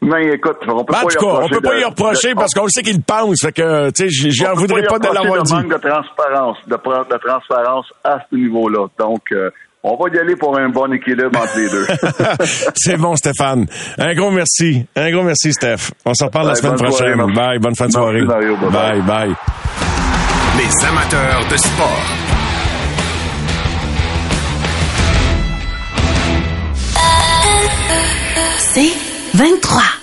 [0.03, 1.81] mais écoute, on peut Ben, en pas tout y cas, on reprocher peut pas de-
[1.81, 3.41] y reprocher de- parce qu'on le sait qu'il pense.
[3.41, 5.53] Fait que, tu sais, en peut voudrais y pas de l'avoir de dit.
[5.55, 8.87] manque de transparence, de, de transparence à ce niveau-là.
[8.99, 9.51] Donc, euh,
[9.85, 11.87] on va y aller pour un bon équilibre entre les deux.
[12.77, 13.67] C'est bon, Stéphane.
[13.99, 14.85] Un gros merci.
[14.97, 15.91] Un gros merci, Steph.
[16.05, 17.17] On se reparle la semaine prochaine.
[17.17, 17.59] soirée, bye.
[17.59, 18.23] Bonne fin de Merci, soirée.
[18.23, 18.57] Mario.
[18.57, 19.03] Bye-bye.
[19.03, 19.29] bye.
[19.29, 19.35] bye.
[20.59, 22.03] Les amateurs de sport.
[28.75, 30.02] C'est 23.